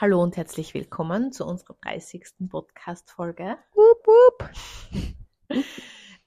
Hallo 0.00 0.22
und 0.22 0.36
herzlich 0.36 0.74
willkommen 0.74 1.32
zu 1.32 1.44
unserer 1.44 1.74
30. 1.82 2.48
Podcast-Folge. 2.48 3.58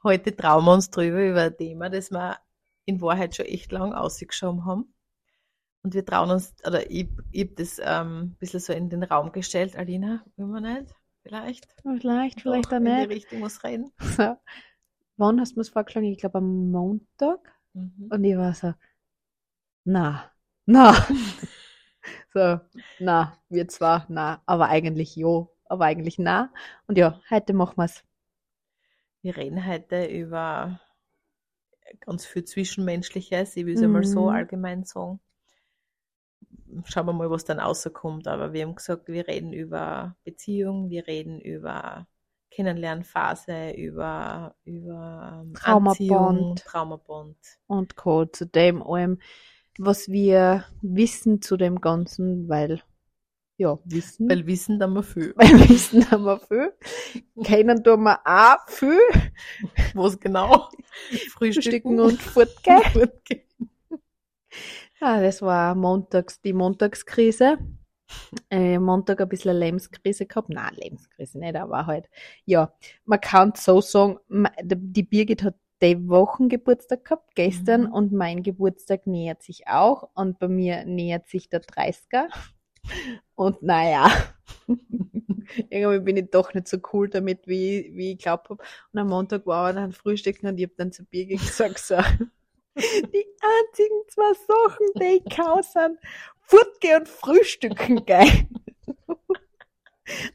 Heute 0.04 0.36
trauen 0.36 0.66
wir 0.66 0.74
uns 0.74 0.90
drüber 0.90 1.25
über 1.25 1.43
ein 1.43 1.55
Thema, 1.55 1.89
das 1.89 2.11
wir 2.11 2.39
in 2.83 2.99
Wahrheit 2.99 3.33
schon 3.33 3.45
echt 3.45 3.71
lang 3.71 3.93
ausgeschoben 3.93 4.65
haben. 4.65 4.93
Und 5.83 5.93
wir 5.93 6.05
trauen 6.05 6.31
uns, 6.31 6.53
oder 6.67 6.92
ich, 6.92 7.07
ich 7.31 7.43
habe 7.45 7.55
das 7.55 7.79
ähm, 7.81 8.20
ein 8.20 8.36
bisschen 8.41 8.59
so 8.59 8.73
in 8.73 8.89
den 8.89 9.04
Raum 9.04 9.31
gestellt. 9.31 9.77
Alina, 9.77 10.25
will 10.35 10.47
man 10.47 10.63
nicht? 10.63 10.93
Vielleicht? 11.23 11.69
Vielleicht, 11.81 12.41
vielleicht 12.41 12.65
Doch, 12.65 12.73
auch 12.73 12.77
In 12.77 12.83
die 12.83 12.91
nicht. 12.91 13.09
Richtung 13.09 13.39
muss 13.39 13.63
reden. 13.63 13.89
So. 14.01 14.35
Wann 15.15 15.39
hast 15.39 15.55
du 15.55 15.61
mir 15.61 15.63
vorgeschlagen? 15.63 16.07
Ich 16.07 16.17
glaube 16.17 16.39
am 16.39 16.71
Montag. 16.71 17.39
Mhm. 17.71 18.09
Und 18.09 18.23
ich 18.25 18.35
war 18.35 18.53
so, 18.53 18.73
na, 19.85 20.29
na. 20.65 20.93
so, 22.34 22.59
na, 23.00 23.38
wir 23.50 23.68
zwar, 23.68 24.05
na, 24.09 24.41
aber 24.45 24.69
eigentlich 24.69 25.15
jo, 25.15 25.50
aber 25.65 25.86
eigentlich 25.86 26.18
na. 26.19 26.51
Und 26.88 26.97
ja, 26.97 27.19
heute 27.29 27.54
machen 27.54 27.78
wir's. 27.78 28.04
Wir 29.21 29.38
reden 29.38 29.65
heute 29.65 30.05
über 30.05 30.79
ganz 32.00 32.26
viel 32.26 32.44
Zwischenmenschliches. 32.46 33.55
Ich 33.55 33.66
will 33.66 33.76
es 33.76 33.84
einmal 33.84 34.04
so 34.04 34.24
Mhm. 34.24 34.30
allgemein 34.30 34.84
sagen. 34.84 35.20
Schauen 36.86 37.05
wir 37.05 37.14
mal, 37.14 37.30
was 37.30 37.44
dann 37.44 37.60
rauskommt. 37.60 38.28
Aber 38.28 38.54
wir 38.54 38.63
haben 38.63 38.76
gesagt, 38.76 39.08
wir 39.08 39.27
reden 39.27 39.52
über 39.54 40.16
Beziehung, 40.24 40.90
wir 40.90 41.05
reden 41.05 41.40
über 41.41 42.08
Kennenlernphase, 42.50 43.72
über, 43.72 44.55
über 44.63 45.41
ähm, 45.44 45.54
Traumabond. 45.54 46.00
Anziehung, 46.02 46.55
Traumabond. 46.55 47.38
Und 47.68 47.96
Co. 47.96 48.26
zu 48.26 48.46
dem 48.46 48.82
allem, 48.82 49.20
was 49.78 50.10
wir 50.10 50.66
wissen 50.82 51.42
zu 51.42 51.58
dem 51.58 51.82
Ganzen, 51.82 52.50
weil, 52.50 52.82
ja, 53.58 53.80
wissen. 53.86 54.30
Weil 54.30 54.46
Wissen 54.48 54.80
dann 54.80 54.94
mal 54.94 55.04
viel. 55.04 55.34
weil 55.36 55.70
wissen 55.70 56.10
haben 56.12 56.26
wir 56.26 56.40
viel. 56.40 56.74
Kennen 57.44 57.84
tun 57.84 58.04
wir 58.04 58.20
auch 58.26 58.68
viel. 58.68 59.00
Was 59.94 60.20
genau? 60.20 60.70
Frühstücken 61.30 62.00
und 62.00 62.22
fortgehen. 62.22 62.82
Fortgehen. 62.94 63.44
Ja, 65.00 65.19
das 65.22 65.41
war 65.41 65.73
montags 65.75 66.41
die 66.41 66.53
Montagskrise. 66.53 67.58
Äh, 68.50 68.78
Montag 68.78 69.22
ein 69.22 69.30
bisschen 69.30 69.52
eine 69.52 69.59
Lebenskrise 69.59 70.25
gehabt. 70.25 70.50
Nein, 70.50 70.73
Lebenskrise 70.75 71.39
nicht, 71.39 71.56
aber 71.56 71.85
halt, 71.85 72.09
ja, 72.45 72.73
man 73.06 73.22
kann 73.22 73.53
so 73.56 73.81
sagen, 73.81 74.19
die 74.61 75.03
Birgit 75.03 75.44
hat 75.44 75.56
die 75.81 76.07
Wochen 76.09 76.49
Geburtstag 76.49 77.05
gehabt, 77.05 77.35
gestern, 77.35 77.83
Mhm. 77.83 77.93
und 77.93 78.11
mein 78.13 78.43
Geburtstag 78.43 79.07
nähert 79.07 79.41
sich 79.43 79.67
auch, 79.67 80.09
und 80.13 80.39
bei 80.39 80.47
mir 80.47 80.85
nähert 80.85 81.27
sich 81.27 81.49
der 81.49 81.61
30er. 81.61 82.27
Und 83.35 83.61
naja, 83.63 84.09
irgendwie 85.69 85.99
bin 85.99 86.17
ich 86.17 86.29
doch 86.31 86.53
nicht 86.53 86.67
so 86.67 86.77
cool 86.93 87.09
damit, 87.09 87.47
wie, 87.47 87.91
wie 87.93 88.13
ich 88.13 88.19
glaubt 88.19 88.49
habe. 88.49 88.63
Und 88.93 88.99
am 88.99 89.09
Montag 89.09 89.45
war 89.45 89.73
dann 89.73 89.91
frühstücken 89.91 90.47
und 90.47 90.57
ich 90.57 90.65
habe 90.65 90.73
dann 90.77 90.91
zu 90.91 91.03
Birgit 91.05 91.39
gesagt, 91.41 91.79
so, 91.79 91.95
die 92.75 93.25
einzigen 93.41 94.01
zwei 94.07 94.33
Sachen, 94.47 94.88
die 94.99 95.21
ich 95.23 95.35
kann, 95.35 95.63
sind 95.63 95.99
fortgehen 96.41 96.99
und 97.01 97.09
frühstücken, 97.09 98.05
geil. 98.05 98.47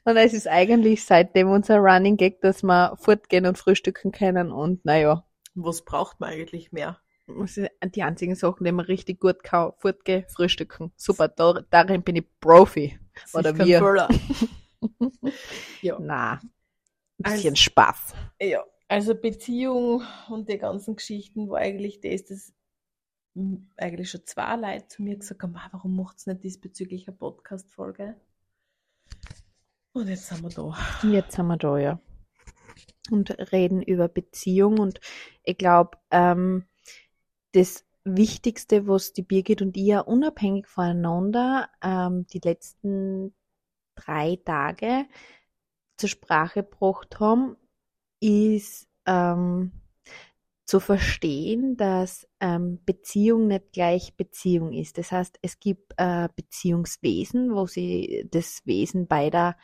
Und 0.05 0.17
es 0.17 0.33
ist 0.33 0.49
eigentlich 0.49 1.05
seitdem 1.05 1.51
unser 1.51 1.79
Running 1.79 2.17
Gag, 2.17 2.41
dass 2.41 2.63
wir 2.63 2.97
fortgehen 2.99 3.47
und 3.47 3.59
frühstücken 3.59 4.13
können 4.13 4.51
und 4.51 4.85
naja, 4.85 5.25
Was 5.57 5.85
braucht 5.85 6.21
man 6.21 6.31
eigentlich 6.31 6.71
mehr? 6.73 7.01
das 7.27 7.59
die 7.95 8.03
einzigen 8.05 8.37
Sachen, 8.37 8.65
die 8.65 8.71
man 8.71 8.85
richtig 8.87 9.19
gut 9.19 9.43
kann, 9.43 9.73
fortgehen, 9.79 10.25
frühstücken. 10.29 10.93
Super, 10.97 11.27
da, 11.27 11.61
darin 11.71 12.03
bin 12.05 12.15
ich 12.17 12.25
Profi. 12.41 12.99
Oder 13.35 13.53
kein 13.53 13.67
wir. 13.67 14.09
Ja. 15.83 15.99
Na, 16.01 16.33
ein 16.35 16.41
bisschen 17.19 17.51
Also- 17.51 17.57
Spaß. 17.57 18.15
Ja, 18.41 18.63
also 18.89 19.15
Beziehung 19.15 20.03
und 20.29 20.49
die 20.49 20.59
ganzen 20.59 20.95
Geschichten 20.97 21.49
war 21.49 21.59
eigentlich 21.59 22.01
das, 22.01 22.25
dass 22.27 22.53
m, 23.35 23.71
eigentlich 23.77 24.11
schon 24.11 24.25
zwei 24.27 24.55
Leute 24.57 24.87
zu 24.89 25.03
mir 25.03 25.17
gesagt 25.17 25.43
haben, 25.43 25.57
"Ah, 25.57 25.69
warum 25.73 25.97
macht 25.97 26.19
es 26.19 26.27
nicht 26.27 26.45
diesbezüglich 26.45 27.09
eine 27.09 27.17
Podcast-Folge? 27.17 28.15
Und 29.93 30.09
jetzt 30.09 30.27
sind 30.29 30.43
wir 30.43 30.51
da. 30.51 30.77
Jetzt 31.11 31.35
sind 31.35 31.47
wir 31.47 31.57
da, 31.57 31.79
ja. 31.79 31.99
Und 33.11 33.31
reden 33.53 33.83
über 33.83 34.09
Beziehung. 34.09 34.79
Und 34.79 35.01
ich 35.43 35.59
glaube, 35.59 35.99
ähm, 36.11 36.65
das 37.53 37.85
Wichtigste, 38.05 38.87
was 38.87 39.13
die 39.13 39.23
Birgit 39.23 39.63
und 39.63 39.77
ich 39.77 39.87
ja 39.87 40.01
unabhängig 40.01 40.69
voneinander 40.69 41.69
ähm, 41.83 42.27
die 42.33 42.41
letzten 42.43 43.35
drei 43.97 44.39
Tage 44.45 45.07
zur 45.97 46.09
Sprache 46.09 46.63
gebracht 46.63 47.19
haben, 47.19 47.57
ist 48.21 48.89
ähm, 49.07 49.73
zu 50.67 50.81
verstehen, 50.81 51.77
dass 51.77 52.29
ähm, 52.41 52.81
Beziehung 52.85 53.47
nicht 53.47 53.73
gleich 53.73 54.17
Beziehung 54.17 54.73
ist. 54.73 54.99
Das 54.99 55.13
heißt, 55.13 55.39
es 55.43 55.61
gibt 55.61 55.95
äh, 55.97 56.29
Beziehungswesen, 56.35 57.55
wo 57.55 57.67
sie 57.67 58.27
das 58.31 58.63
Wesen 58.67 59.07
beider 59.07 59.57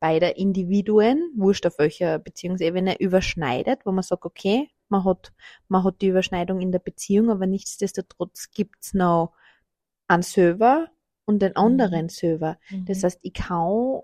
beider 0.00 0.36
Individuen, 0.36 1.32
wurscht 1.36 1.66
auf 1.66 1.78
welcher 1.78 2.18
Beziehungsebene, 2.18 2.98
überschneidet, 3.00 3.84
wo 3.84 3.92
man 3.92 4.02
sagt, 4.02 4.24
okay, 4.24 4.68
man 4.88 5.04
hat, 5.04 5.32
man 5.68 5.84
hat 5.84 6.00
die 6.00 6.08
Überschneidung 6.08 6.60
in 6.60 6.72
der 6.72 6.80
Beziehung, 6.80 7.30
aber 7.30 7.46
nichtsdestotrotz 7.46 8.50
gibt's 8.50 8.94
noch 8.94 9.34
einen 10.08 10.22
Server 10.22 10.88
und 11.26 11.40
den 11.40 11.54
anderen 11.54 12.08
Server. 12.08 12.58
Das 12.86 13.04
heißt, 13.04 13.20
ich 13.22 13.34
kann 13.34 14.00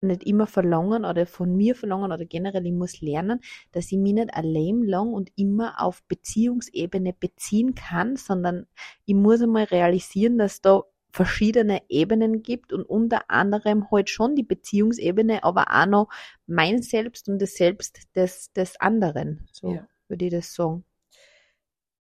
nicht 0.00 0.24
immer 0.24 0.46
verlangen 0.46 1.04
oder 1.04 1.26
von 1.26 1.56
mir 1.56 1.74
verlangen 1.74 2.12
oder 2.12 2.24
generell, 2.24 2.66
ich 2.66 2.72
muss 2.72 3.00
lernen, 3.00 3.40
dass 3.72 3.90
ich 3.90 3.98
mich 3.98 4.12
nicht 4.12 4.32
ein 4.32 4.44
Leben 4.44 4.84
lang 4.84 5.12
und 5.12 5.32
immer 5.36 5.80
auf 5.80 6.02
Beziehungsebene 6.04 7.14
beziehen 7.18 7.74
kann, 7.74 8.16
sondern 8.16 8.66
ich 9.06 9.14
muss 9.14 9.42
einmal 9.42 9.64
realisieren, 9.64 10.38
dass 10.38 10.60
da 10.60 10.84
verschiedene 11.10 11.82
Ebenen 11.88 12.42
gibt 12.42 12.72
und 12.72 12.82
unter 12.82 13.30
anderem 13.30 13.90
halt 13.90 14.10
schon 14.10 14.36
die 14.36 14.42
Beziehungsebene, 14.42 15.42
aber 15.42 15.66
auch 15.70 15.86
noch 15.86 16.08
mein 16.46 16.82
Selbst 16.82 17.28
und 17.28 17.40
das 17.40 17.54
Selbst 17.54 18.00
des, 18.14 18.52
des 18.52 18.80
anderen. 18.80 19.48
So 19.52 19.74
Ja. 19.74 19.88
würde 20.08 20.26
ich 20.26 20.32
das 20.32 20.54
sagen. 20.54 20.84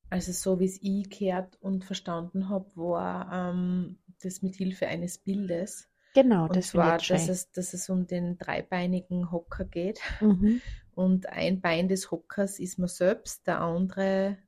Also 0.08 0.32
so 0.32 0.60
wie 0.60 0.66
es 0.66 0.78
ich 0.82 1.10
gehört 1.10 1.60
und 1.60 1.84
verstanden 1.84 2.48
habe, 2.48 2.70
war 2.76 3.50
ähm, 3.52 3.98
das 4.22 4.42
mit 4.42 4.54
Hilfe 4.56 4.86
eines 4.86 5.18
Bildes. 5.18 5.88
Genau, 6.14 6.46
Und 6.48 6.56
das 6.56 6.68
ich 6.68 7.08
dass 7.08 7.28
es, 7.28 7.50
dass 7.52 7.74
es 7.74 7.90
um 7.90 8.06
den 8.06 8.38
dreibeinigen 8.38 9.30
Hocker 9.30 9.64
geht. 9.64 10.00
Mhm. 10.20 10.62
Und 10.94 11.28
ein 11.28 11.60
Bein 11.60 11.88
des 11.88 12.10
Hockers 12.10 12.58
ist 12.58 12.78
man 12.78 12.88
selbst, 12.88 13.46
der 13.46 13.60
andere 13.60 14.38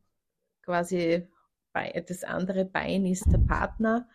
quasi, 0.63 1.29
das 2.07 2.25
andere 2.25 2.65
Bein 2.65 3.05
ist 3.05 3.27
der 3.27 3.39
Partner, 3.39 4.09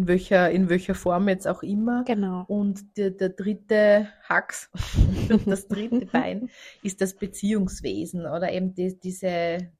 in 0.00 0.08
welcher, 0.08 0.50
in 0.50 0.68
welcher 0.70 0.94
Form 0.94 1.28
jetzt 1.28 1.46
auch 1.46 1.62
immer. 1.62 2.04
Genau. 2.04 2.44
Und 2.48 2.96
der, 2.96 3.10
der 3.10 3.28
dritte 3.28 4.08
Hax, 4.26 4.70
das 5.46 5.68
dritte 5.68 6.06
Bein 6.12 6.48
ist 6.82 7.00
das 7.02 7.14
Beziehungswesen 7.14 8.22
oder 8.22 8.50
eben 8.50 8.72
die, 8.74 8.98
diese, 8.98 9.70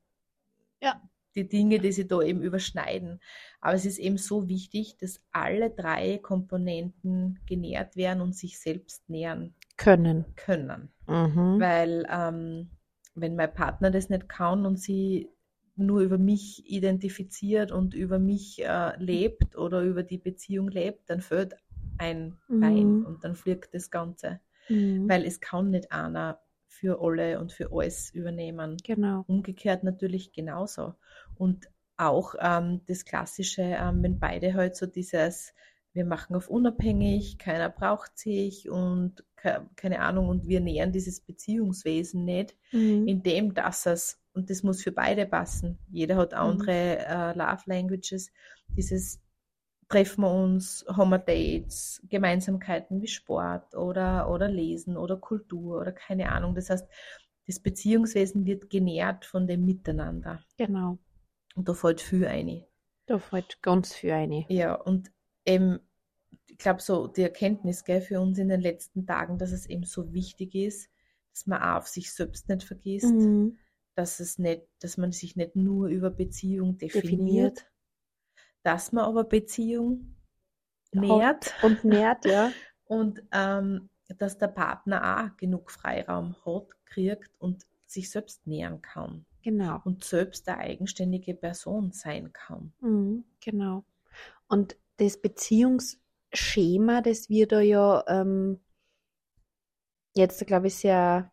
Ja. 0.82 1.00
die 1.34 1.48
Dinge, 1.48 1.78
die 1.78 1.92
sich 1.92 2.06
da 2.06 2.20
eben 2.20 2.42
überschneiden. 2.42 3.20
Aber 3.62 3.74
es 3.74 3.86
ist 3.86 3.98
eben 3.98 4.18
so 4.18 4.46
wichtig, 4.48 4.98
dass 4.98 5.22
alle 5.32 5.70
drei 5.70 6.18
Komponenten 6.18 7.38
genährt 7.46 7.96
werden 7.96 8.20
und 8.20 8.34
sich 8.36 8.58
selbst 8.58 9.08
nähern 9.08 9.54
Können. 9.78 10.26
können. 10.36 10.90
Mhm. 11.06 11.58
Weil 11.60 12.06
ähm, 12.10 12.70
wenn 13.14 13.36
mein 13.36 13.54
Partner 13.54 13.90
das 13.90 14.10
nicht 14.10 14.28
kann 14.28 14.66
und 14.66 14.76
sie 14.78 15.30
nur 15.80 16.00
über 16.00 16.18
mich 16.18 16.64
identifiziert 16.70 17.72
und 17.72 17.94
über 17.94 18.18
mich 18.18 18.62
äh, 18.64 18.96
lebt 19.02 19.56
oder 19.56 19.82
über 19.82 20.02
die 20.02 20.18
Beziehung 20.18 20.68
lebt, 20.68 21.08
dann 21.10 21.20
fällt 21.20 21.54
ein 21.98 22.36
Bein 22.48 22.98
Mhm. 22.98 23.06
und 23.06 23.24
dann 23.24 23.34
fliegt 23.34 23.74
das 23.74 23.90
Ganze. 23.90 24.40
Mhm. 24.68 25.08
Weil 25.08 25.24
es 25.24 25.40
kann 25.40 25.70
nicht 25.70 25.90
einer 25.92 26.40
für 26.66 27.00
alle 27.02 27.40
und 27.40 27.52
für 27.52 27.70
alles 27.72 28.10
übernehmen. 28.14 28.76
Genau. 28.84 29.24
Umgekehrt 29.26 29.82
natürlich 29.84 30.32
genauso. 30.32 30.94
Und 31.36 31.68
auch 31.96 32.34
ähm, 32.40 32.80
das 32.86 33.04
Klassische, 33.04 33.62
ähm, 33.62 34.02
wenn 34.02 34.18
beide 34.18 34.54
halt 34.54 34.76
so 34.76 34.86
dieses, 34.86 35.52
wir 35.92 36.04
machen 36.06 36.36
auf 36.36 36.48
unabhängig, 36.48 37.36
keiner 37.38 37.68
braucht 37.68 38.16
sich 38.16 38.70
und 38.70 39.24
ke 39.36 39.68
keine 39.76 40.00
Ahnung, 40.00 40.28
und 40.28 40.46
wir 40.46 40.60
nähern 40.60 40.92
dieses 40.92 41.20
Beziehungswesen 41.20 42.24
nicht, 42.24 42.56
Mhm. 42.72 43.06
indem 43.08 43.52
dass 43.52 43.84
es, 43.86 44.18
und 44.32 44.50
das 44.50 44.62
muss 44.62 44.82
für 44.82 44.92
beide 44.92 45.26
passen, 45.26 45.78
jeder 45.90 46.16
hat 46.16 46.34
andere 46.34 46.98
äh, 47.06 47.32
Love 47.36 47.62
Languages, 47.66 48.30
dieses 48.68 49.20
treffen 49.90 50.22
wir 50.22 50.30
uns, 50.30 50.84
haben 50.88 51.10
wir 51.10 51.18
Dates, 51.18 52.00
Gemeinsamkeiten 52.08 53.02
wie 53.02 53.08
Sport 53.08 53.74
oder, 53.74 54.30
oder 54.30 54.48
Lesen 54.48 54.96
oder 54.96 55.16
Kultur 55.16 55.80
oder 55.80 55.92
keine 55.92 56.30
Ahnung. 56.30 56.54
Das 56.54 56.70
heißt, 56.70 56.88
das 57.46 57.58
Beziehungswesen 57.58 58.46
wird 58.46 58.70
genährt 58.70 59.24
von 59.24 59.46
dem 59.48 59.64
Miteinander. 59.64 60.40
Genau. 60.56 60.98
Und 61.56 61.68
da 61.68 61.74
fällt 61.74 62.00
viel 62.00 62.26
ein. 62.26 62.64
Da 63.06 63.18
fällt 63.18 63.60
ganz 63.62 63.92
viel 63.92 64.12
eine. 64.12 64.46
Ja, 64.48 64.74
und 64.74 65.10
eben, 65.44 65.80
ich 66.48 66.58
glaube, 66.58 66.80
so 66.80 67.08
die 67.08 67.22
Erkenntnis 67.22 67.84
gell, 67.84 68.00
für 68.00 68.20
uns 68.20 68.38
in 68.38 68.48
den 68.48 68.60
letzten 68.60 69.04
Tagen, 69.04 69.38
dass 69.38 69.50
es 69.50 69.66
eben 69.66 69.84
so 69.84 70.12
wichtig 70.12 70.54
ist, 70.54 70.88
dass 71.32 71.46
man 71.46 71.60
auch 71.60 71.78
auf 71.78 71.88
sich 71.88 72.12
selbst 72.12 72.48
nicht 72.48 72.62
vergisst, 72.62 73.12
Mhm. 73.12 73.58
Dass 73.94 74.20
es 74.20 74.38
nicht, 74.38 74.62
dass 74.80 74.96
man 74.96 75.12
sich 75.12 75.36
nicht 75.36 75.56
nur 75.56 75.88
über 75.88 76.10
Beziehung 76.10 76.78
definiert, 76.78 77.04
Definiert. 77.58 77.70
dass 78.62 78.92
man 78.92 79.04
aber 79.04 79.24
Beziehung 79.24 80.16
nährt 80.92 81.54
Und 81.62 81.84
nährt, 81.84 82.24
ja. 82.24 82.52
und 82.84 83.22
ähm, 83.32 83.88
dass 84.18 84.38
der 84.38 84.48
Partner 84.48 85.24
auch 85.24 85.36
genug 85.36 85.70
Freiraum 85.70 86.34
hat, 86.44 86.68
kriegt 86.86 87.30
und 87.38 87.64
sich 87.86 88.10
selbst 88.10 88.46
nähern 88.46 88.82
kann 88.82 89.24
Genau. 89.42 89.80
und 89.84 90.04
selbst 90.04 90.48
eine 90.48 90.58
eigenständige 90.58 91.34
Person 91.34 91.92
sein 91.92 92.32
kann. 92.32 92.72
Mhm, 92.80 93.24
genau. 93.40 93.84
Und 94.48 94.76
das 94.98 95.20
Beziehungsschema, 95.20 97.00
das 97.02 97.28
wir 97.28 97.46
da 97.48 97.60
ja 97.60 98.04
ähm, 98.08 98.60
jetzt, 100.14 100.46
glaube 100.46 100.66
ich, 100.66 100.74
sehr 100.76 101.32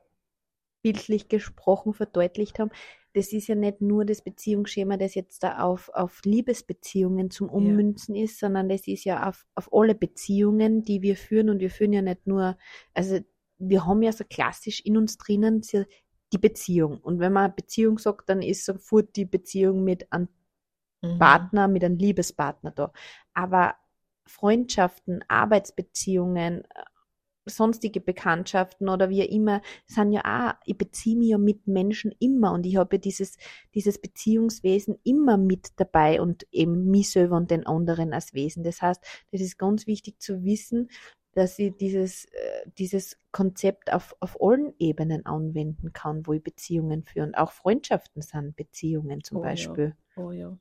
bildlich 0.81 1.29
gesprochen 1.29 1.94
verdeutlicht 1.94 2.59
haben, 2.59 2.71
das 3.13 3.33
ist 3.33 3.47
ja 3.47 3.56
nicht 3.56 3.81
nur 3.81 4.06
das 4.06 4.21
Beziehungsschema, 4.21 4.97
das 4.97 5.15
jetzt 5.15 5.41
da 5.41 5.59
auf, 5.59 5.89
auf 5.94 6.21
Liebesbeziehungen 6.24 7.31
zum 7.31 7.50
Ummünzen 7.50 8.15
ist, 8.15 8.39
sondern 8.39 8.69
das 8.69 8.88
ist 8.88 9.06
ja 9.06 9.27
auf, 9.27 9.45
auf 9.56 9.74
alle 9.74 9.95
Beziehungen, 9.95 10.83
die 10.83 11.01
wir 11.01 11.15
führen. 11.15 11.50
Und 11.50 11.59
wir 11.59 11.71
führen 11.71 11.94
ja 11.94 12.01
nicht 12.03 12.27
nur, 12.27 12.57
also 12.94 13.19
wir 13.57 13.85
haben 13.85 14.03
ja 14.03 14.12
so 14.12 14.24
klassisch 14.29 14.81
in 14.81 14.97
uns 14.97 15.18
drinnen 15.18 15.63
die 16.33 16.38
Beziehung. 16.38 17.00
Und 17.00 17.19
wenn 17.19 17.33
man 17.33 17.56
Beziehung 17.56 17.97
sagt, 17.97 18.29
dann 18.29 18.41
ist 18.44 18.65
sofort 18.65 19.15
die 19.15 19.25
Beziehung 19.25 19.83
mit 19.83 20.12
einem 20.12 20.27
Mhm. 21.01 21.19
Partner, 21.19 21.68
mit 21.68 21.83
einem 21.83 21.97
Liebespartner 21.97 22.71
da. 22.71 22.91
Aber 23.33 23.75
Freundschaften, 24.25 25.24
Arbeitsbeziehungen, 25.27 26.63
sonstige 27.48 28.02
Bekanntschaften 28.02 28.90
oder 28.90 29.10
wie 29.10 29.24
auch 29.24 29.30
immer, 29.30 29.62
sind 29.86 30.12
ja 30.12 30.22
auch, 30.24 30.54
ich 30.66 30.78
beziehe 30.78 31.18
mich 31.18 31.30
ja 31.30 31.38
mit 31.38 31.68
Menschen 31.68 32.14
immer 32.20 32.52
und 32.54 32.66
ich 32.66 32.78
habe 32.78 32.96
ja 32.96 33.00
dieses, 33.00 33.38
dieses 33.74 34.00
Beziehungswesen 34.00 34.98
immer 35.04 35.38
mit 35.38 35.70
dabei 35.78 36.22
und 36.22 36.46
eben 36.52 36.90
mich 36.90 37.10
selber 37.10 37.38
und 37.38 37.52
den 37.52 37.66
anderen 37.66 38.14
als 38.14 38.34
Wesen. 38.34 38.64
Das 38.64 38.82
heißt, 38.82 39.04
das 39.32 39.42
ist 39.42 39.58
ganz 39.58 39.88
wichtig 39.88 40.20
zu 40.20 40.44
wissen, 40.44 40.90
dass 41.34 41.60
ich 41.60 41.76
dieses, 41.78 42.26
äh, 42.26 42.70
dieses 42.80 43.18
Konzept 43.32 43.94
auf, 43.94 44.16
auf 44.20 44.42
allen 44.42 44.74
Ebenen 44.80 45.26
anwenden 45.28 45.94
kann, 45.94 46.26
wo 46.26 46.34
ich 46.34 46.44
Beziehungen 46.44 47.04
führe. 47.04 47.28
Und 47.28 47.38
auch 47.38 47.52
Freundschaften 47.52 48.24
sind 48.24 48.56
Beziehungen 48.56 49.24
zum 49.24 49.38
Oh 49.38 49.42
ja. 49.42 49.50
Beispiel. 49.50 49.96
Oh 50.16 50.32
ja. 50.32 50.58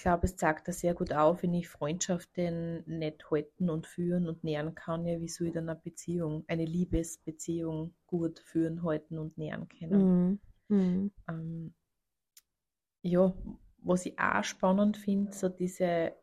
Ich 0.00 0.04
glaube, 0.04 0.24
es 0.24 0.34
zeigt 0.34 0.66
das 0.66 0.80
sehr 0.80 0.94
gut 0.94 1.12
auf, 1.12 1.42
wenn 1.42 1.52
ich 1.52 1.68
Freundschaften 1.68 2.82
nicht 2.86 3.30
halten 3.30 3.68
und 3.68 3.86
führen 3.86 4.28
und 4.28 4.42
nähern 4.42 4.74
kann, 4.74 5.04
ja, 5.04 5.20
wie 5.20 5.28
soll 5.28 5.48
ich 5.48 5.52
dann 5.52 5.68
eine 5.68 5.78
Beziehung, 5.78 6.42
eine 6.48 6.64
Liebesbeziehung 6.64 7.92
gut 8.06 8.38
führen, 8.38 8.82
halten 8.82 9.18
und 9.18 9.36
nähern 9.36 9.68
können. 9.68 10.40
Mhm. 10.68 10.74
Mhm. 10.74 11.12
Ähm, 11.28 11.74
ja, 13.02 13.34
was 13.82 14.06
ich 14.06 14.18
auch 14.18 14.42
spannend 14.42 14.96
finde, 14.96 15.34
so 15.34 15.50
diese, 15.50 16.14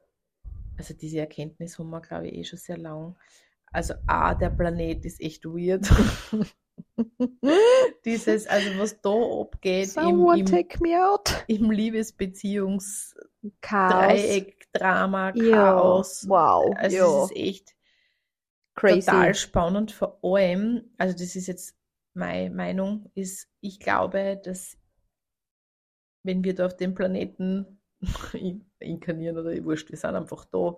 also 0.76 0.96
diese 0.96 1.20
Erkenntnis 1.20 1.78
haben 1.78 1.92
wir, 1.92 2.02
glaube 2.02 2.30
ich, 2.30 2.34
eh 2.34 2.44
schon 2.46 2.58
sehr 2.58 2.80
lang. 2.80 3.16
Also 3.72 3.94
A, 4.08 4.34
der 4.34 4.50
Planet 4.50 5.06
ist 5.06 5.22
echt 5.22 5.46
weird. 5.46 5.88
Dieses, 8.06 8.48
also 8.48 8.80
was 8.80 9.00
da 9.02 9.12
abgeht 9.12 9.96
im, 9.98 10.04
Someone 10.04 10.40
im, 10.40 10.76
im 11.48 11.72
Liebesbeziehungsdreieck, 11.72 13.27
Chaos. 13.62 14.44
Drama, 14.74 15.34
Ja, 15.34 16.04
Chaos. 16.14 16.28
wow, 16.28 16.80
Also 16.80 17.04
es 17.06 17.16
ist 17.16 17.32
echt 17.36 17.76
Crazy. 18.76 19.28
total 19.28 19.36
spannend, 19.36 19.92
vor 19.92 20.18
allem, 20.24 20.90
also 20.98 21.14
das 21.18 21.36
ist 21.36 21.48
jetzt 21.48 21.76
meine 22.14 22.50
Meinung, 22.54 23.12
ist, 23.16 23.48
ich 23.62 23.80
glaube, 23.80 24.40
dass 24.44 24.78
wenn 26.24 26.44
wir 26.44 26.54
da 26.56 26.66
auf 26.68 26.76
dem 26.78 26.94
Planeten 26.96 27.80
in- 28.34 28.66
inkarnieren 28.80 29.38
oder 29.38 29.52
wurscht, 29.64 29.90
wir 29.90 29.98
sind 29.98 30.16
einfach 30.16 30.46
da, 30.46 30.78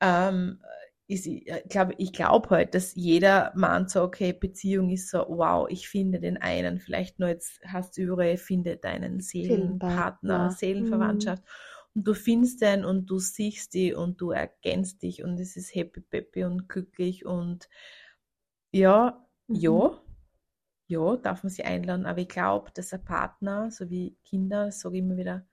ähm, 0.00 0.60
ist, 1.08 1.26
ich 1.26 1.46
glaube 1.68 1.94
ich 1.98 2.12
glaub 2.12 2.50
halt, 2.50 2.74
dass 2.74 2.94
jeder 2.94 3.52
meint 3.54 3.90
so, 3.90 4.02
okay, 4.02 4.32
Beziehung 4.32 4.90
ist 4.90 5.10
so, 5.10 5.24
wow, 5.28 5.66
ich 5.70 5.88
finde 5.88 6.20
den 6.20 6.36
einen, 6.38 6.80
vielleicht 6.80 7.18
nur 7.20 7.28
jetzt 7.28 7.60
hast 7.66 7.96
du 7.96 8.02
überall, 8.02 8.36
finde 8.36 8.76
deinen 8.76 9.20
Seelenpartner. 9.20 10.50
Seelenverwandtschaft 10.50 11.44
und 11.94 12.06
du 12.06 12.14
findest 12.14 12.60
den 12.62 12.84
und 12.84 13.06
du 13.06 13.18
siehst 13.18 13.74
die 13.74 13.94
und 13.94 14.20
du 14.20 14.30
ergänzt 14.32 15.02
dich 15.02 15.22
und 15.24 15.38
es 15.40 15.56
ist 15.56 15.74
happy 15.74 16.00
peppy 16.00 16.44
und 16.44 16.68
glücklich 16.68 17.24
und 17.24 17.68
ja, 18.72 19.26
Mhm. 19.48 19.80
ja, 19.80 20.00
ja, 20.88 21.16
darf 21.16 21.42
man 21.44 21.50
sie 21.50 21.64
einladen, 21.64 22.06
aber 22.06 22.20
ich 22.20 22.28
glaube, 22.28 22.70
dass 22.74 22.92
ein 22.94 23.04
Partner, 23.04 23.70
so 23.70 23.90
wie 23.90 24.16
Kinder, 24.24 24.66
das 24.66 24.80
sage 24.80 24.96
ich 24.98 25.02
immer 25.04 25.16
wieder, 25.16 25.46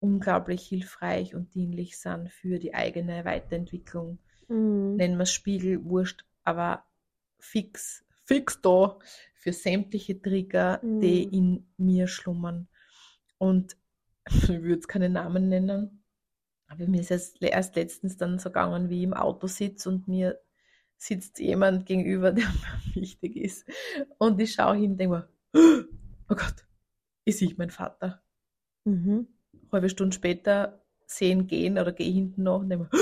unglaublich 0.00 0.66
hilfreich 0.68 1.34
und 1.34 1.54
dienlich 1.54 1.98
sind 1.98 2.30
für 2.30 2.58
die 2.58 2.74
eigene 2.74 3.24
Weiterentwicklung. 3.26 4.18
Mhm. 4.50 4.96
Nennen 4.96 5.16
wir 5.16 5.22
es 5.22 5.32
Spiegel, 5.32 5.84
wurscht, 5.84 6.24
aber 6.44 6.84
fix, 7.38 8.04
fix 8.26 8.60
da 8.60 8.98
für 9.34 9.52
sämtliche 9.52 10.20
Trigger, 10.20 10.80
die 10.82 11.26
Mhm. 11.26 11.32
in 11.32 11.66
mir 11.78 12.06
schlummern. 12.08 12.68
Und 13.38 13.76
ich 14.28 14.48
würde 14.48 14.74
jetzt 14.74 14.88
keine 14.88 15.08
Namen 15.08 15.48
nennen, 15.48 16.04
aber 16.66 16.86
mir 16.86 17.00
ist 17.00 17.10
es 17.10 17.34
erst 17.40 17.76
letztens 17.76 18.16
dann 18.16 18.38
so 18.38 18.50
gegangen, 18.50 18.90
wie 18.90 18.98
ich 18.98 19.04
im 19.04 19.14
Auto 19.14 19.46
sitze 19.46 19.88
und 19.88 20.08
mir 20.08 20.40
sitzt 20.98 21.38
jemand 21.40 21.86
gegenüber, 21.86 22.32
der 22.32 22.44
mir 22.46 22.94
wichtig 23.00 23.36
ist. 23.36 23.66
Und 24.18 24.40
ich 24.40 24.52
schaue 24.54 24.76
hin 24.76 24.92
und 24.92 24.96
denke 24.98 25.16
mir, 25.16 25.28
oh 26.28 26.34
Gott, 26.34 26.66
ist 27.24 27.42
ich 27.42 27.56
mein 27.58 27.70
Vater? 27.70 28.22
Mhm. 28.84 29.26
halbe 29.72 29.88
Stunde 29.88 30.14
später 30.14 30.82
sehen 31.06 31.46
gehen 31.46 31.78
oder 31.78 31.92
gehe 31.92 32.12
hinten 32.12 32.44
nach 32.44 32.60
und 32.60 32.68
denke 32.70 32.88
mir, 32.92 33.00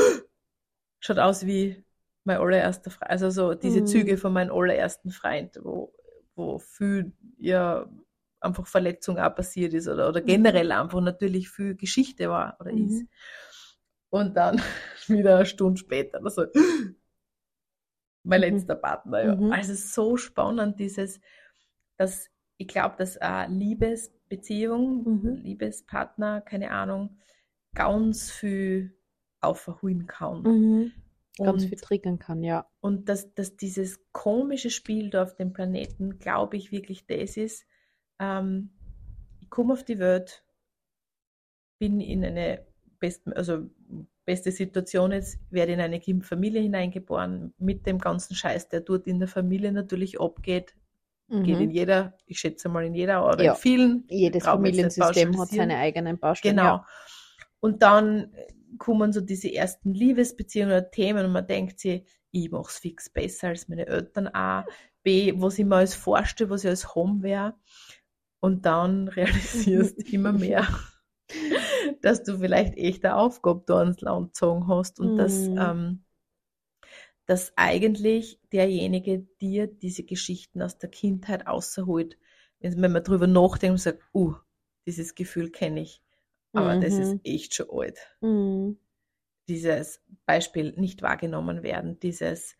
schaut 1.01 1.19
aus 1.19 1.47
wie 1.47 1.85
mein 2.25 2.39
allererster 2.39 2.91
Freund. 2.91 3.11
Also 3.11 3.31
so 3.31 3.55
diese 3.55 3.81
Mhm. 3.81 3.85
Züge 3.85 4.17
von 4.19 4.33
meinem 4.33 4.53
allerersten 4.53 5.11
Freund, 5.11 5.59
wo, 5.63 5.93
wo 6.37 6.59
viel 6.59 7.13
ja 7.39 7.89
einfach 8.41 8.67
Verletzung 8.67 9.19
auch 9.19 9.35
passiert 9.35 9.75
ist 9.75 9.89
oder, 9.89 10.09
oder 10.09 10.21
generell 10.21 10.73
einfach 10.73 11.01
natürlich 11.01 11.51
viel 11.51 11.75
Geschichte 11.77 12.29
war 12.29 12.57
oder 12.61 12.71
Mhm. 12.71 12.77
ist. 12.77 13.07
Und 14.11 14.37
dann 14.37 14.61
wieder 15.09 15.37
eine 15.37 15.47
Stunde 15.47 15.79
später 15.79 16.21
oder 16.21 16.31
so, 16.31 16.45
mein 18.23 18.41
Mhm. 18.41 18.43
letzter 18.43 18.75
Partner, 18.77 19.25
ja. 19.25 19.37
Mhm. 19.37 19.53
Also 19.53 19.75
so 19.75 20.17
spannend, 20.17 20.79
dieses, 20.81 21.21
dass 21.99 22.31
ich 22.59 22.69
glaube, 22.69 22.97
dass 22.99 23.19
eine 23.19 23.55
Liebesbeziehung, 23.55 25.07
Mhm. 25.07 25.35
Liebespartner, 25.35 26.43
keine 26.43 26.73
Ahnung, 26.73 27.19
ganz 27.75 28.31
viel 28.33 28.98
aufholen 29.41 30.07
kann. 30.07 30.43
Mhm. 30.43 30.93
Ganz 31.39 31.63
Und, 31.63 31.69
viel 31.69 31.79
triggern 31.79 32.19
kann, 32.19 32.43
ja. 32.43 32.67
und 32.81 33.09
dass, 33.09 33.33
dass 33.35 33.57
dieses 33.57 34.01
komische 34.11 34.71
Spiel 34.71 35.09
da 35.09 35.23
auf 35.23 35.37
dem 35.37 35.53
Planeten, 35.53 36.19
glaube 36.19 36.57
ich, 36.57 36.73
wirklich 36.73 37.07
das 37.07 37.37
ist. 37.37 37.65
Ähm, 38.19 38.71
ich 39.41 39.49
komme 39.49 39.75
auf 39.75 39.85
die 39.85 40.01
Welt, 40.01 40.43
bin 41.79 42.01
in 42.01 42.25
eine 42.25 42.67
best, 42.99 43.23
also 43.37 43.71
beste 44.25 44.51
Situation 44.51 45.13
jetzt, 45.13 45.39
werde 45.51 45.73
in 45.75 45.81
eine 45.81 46.01
Familie 46.23 46.61
hineingeboren, 46.61 47.55
mit 47.59 47.87
dem 47.87 47.99
ganzen 47.99 48.35
Scheiß, 48.35 48.69
der 48.69 48.81
dort 48.81 49.07
in 49.07 49.21
der 49.21 49.29
Familie 49.29 49.71
natürlich 49.71 50.21
abgeht, 50.21 50.75
geht 51.29 51.61
in 51.61 51.69
Mhm. 51.69 51.71
jeder, 51.71 52.19
ich 52.27 52.41
schätze 52.41 52.69
mal 52.69 52.85
in 52.85 52.95
jeder 52.95 53.25
oder 53.25 53.45
Ja. 53.45 53.53
in 53.53 53.59
vielen. 53.59 54.05
Jedes 54.09 54.45
Familiensystem 54.45 55.39
hat 55.41 55.51
seine 55.51 55.77
eigenen 55.77 56.19
Baustellen. 56.19 56.57
Genau. 56.57 56.69
Ja. 56.69 56.87
Und 57.61 57.83
dann 57.83 58.33
kommen 58.79 59.13
so 59.13 59.21
diese 59.21 59.53
ersten 59.53 59.95
Liebesbeziehungen 59.95 60.73
oder 60.73 60.91
Themen 60.91 61.27
und 61.27 61.33
man 61.33 61.47
denkt 61.47 61.81
sich, 61.81 62.05
ich 62.31 62.51
mache 62.51 62.71
es 62.71 62.79
fix 62.79 63.09
besser 63.11 63.49
als 63.49 63.69
meine 63.69 63.87
Eltern 63.87 64.29
auch. 64.29 64.65
B, 65.03 65.33
was 65.37 65.59
ich 65.59 65.65
mir 65.65 65.77
alles 65.77 65.95
vorstelle, 65.95 66.51
was 66.51 66.65
ich 66.65 66.71
als 66.71 66.95
Home 66.95 67.23
wäre. 67.23 67.55
Und 68.41 68.67
dann 68.67 69.09
realisierst 69.09 70.03
du 70.03 70.07
immer 70.13 70.33
mehr, 70.33 70.67
dass 72.03 72.23
du 72.23 72.39
vielleicht 72.39 72.77
echt 72.77 73.05
eine 73.05 73.17
Aufgabe 73.17 73.63
da 73.67 73.79
ans 73.79 74.01
Land 74.01 74.29
gezogen 74.35 74.69
hast 74.69 75.01
und 75.01 75.19
dass, 75.19 75.51
Mhm. 75.51 75.57
ähm, 75.57 76.05
dass 77.27 77.53
eigentlich 77.57 78.41
derjenige 78.53 79.21
dir 79.41 79.67
diese 79.67 80.03
Geschichten 80.05 80.63
aus 80.63 80.79
der 80.79 80.91
Kindheit 80.91 81.47
außerholt. 81.47 82.19
Wenn 82.61 82.81
wenn 82.83 82.93
man 82.93 83.05
drüber 83.05 83.27
nachdenkt 83.27 83.73
und 83.73 83.79
sagt, 83.79 84.03
uh, 84.15 84.35
dieses 84.87 85.15
Gefühl 85.15 85.51
kenne 85.51 85.83
ich. 85.83 86.03
Aber 86.53 86.77
das 86.77 86.95
ist 86.99 87.15
Mhm. 87.15 87.21
echt 87.25 87.55
schon 87.55 87.67
alt. 87.71 87.99
Mhm. 88.21 88.79
Dieses 89.49 90.03
Beispiel 90.27 90.73
nicht 90.77 91.03
wahrgenommen 91.03 91.63
werden, 91.63 91.99
dieses 92.01 92.57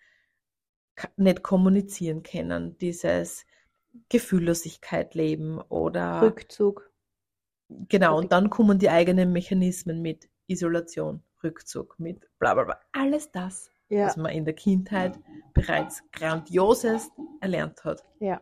nicht 1.17 1.43
kommunizieren 1.43 2.23
können, 2.23 2.77
dieses 2.79 3.47
Gefühllosigkeit 4.09 5.15
leben 5.15 5.61
oder 5.61 6.23
Rückzug. 6.23 6.91
genau, 7.89 8.19
und 8.19 8.33
dann 8.33 8.51
kommen 8.51 8.79
die 8.79 8.91
eigenen 8.91 9.33
Mechanismen 9.33 10.03
mit 10.03 10.29
Isolation. 10.47 11.23
Rückzug, 11.45 11.95
mit 12.01 12.29
bla 12.41 12.55
bla 12.55 12.65
bla. 12.65 12.81
Alles 12.93 13.31
das, 13.31 13.71
Ja, 13.91 14.07
was 14.07 14.17
man 14.17 14.33
in 14.33 14.45
der 14.45 14.55
Kindheit 14.55 15.17
bereits 15.55 16.03
Grandioses 16.11 17.11
erlernt 17.41 17.85
hat. 17.85 18.05
ja. 18.19 18.41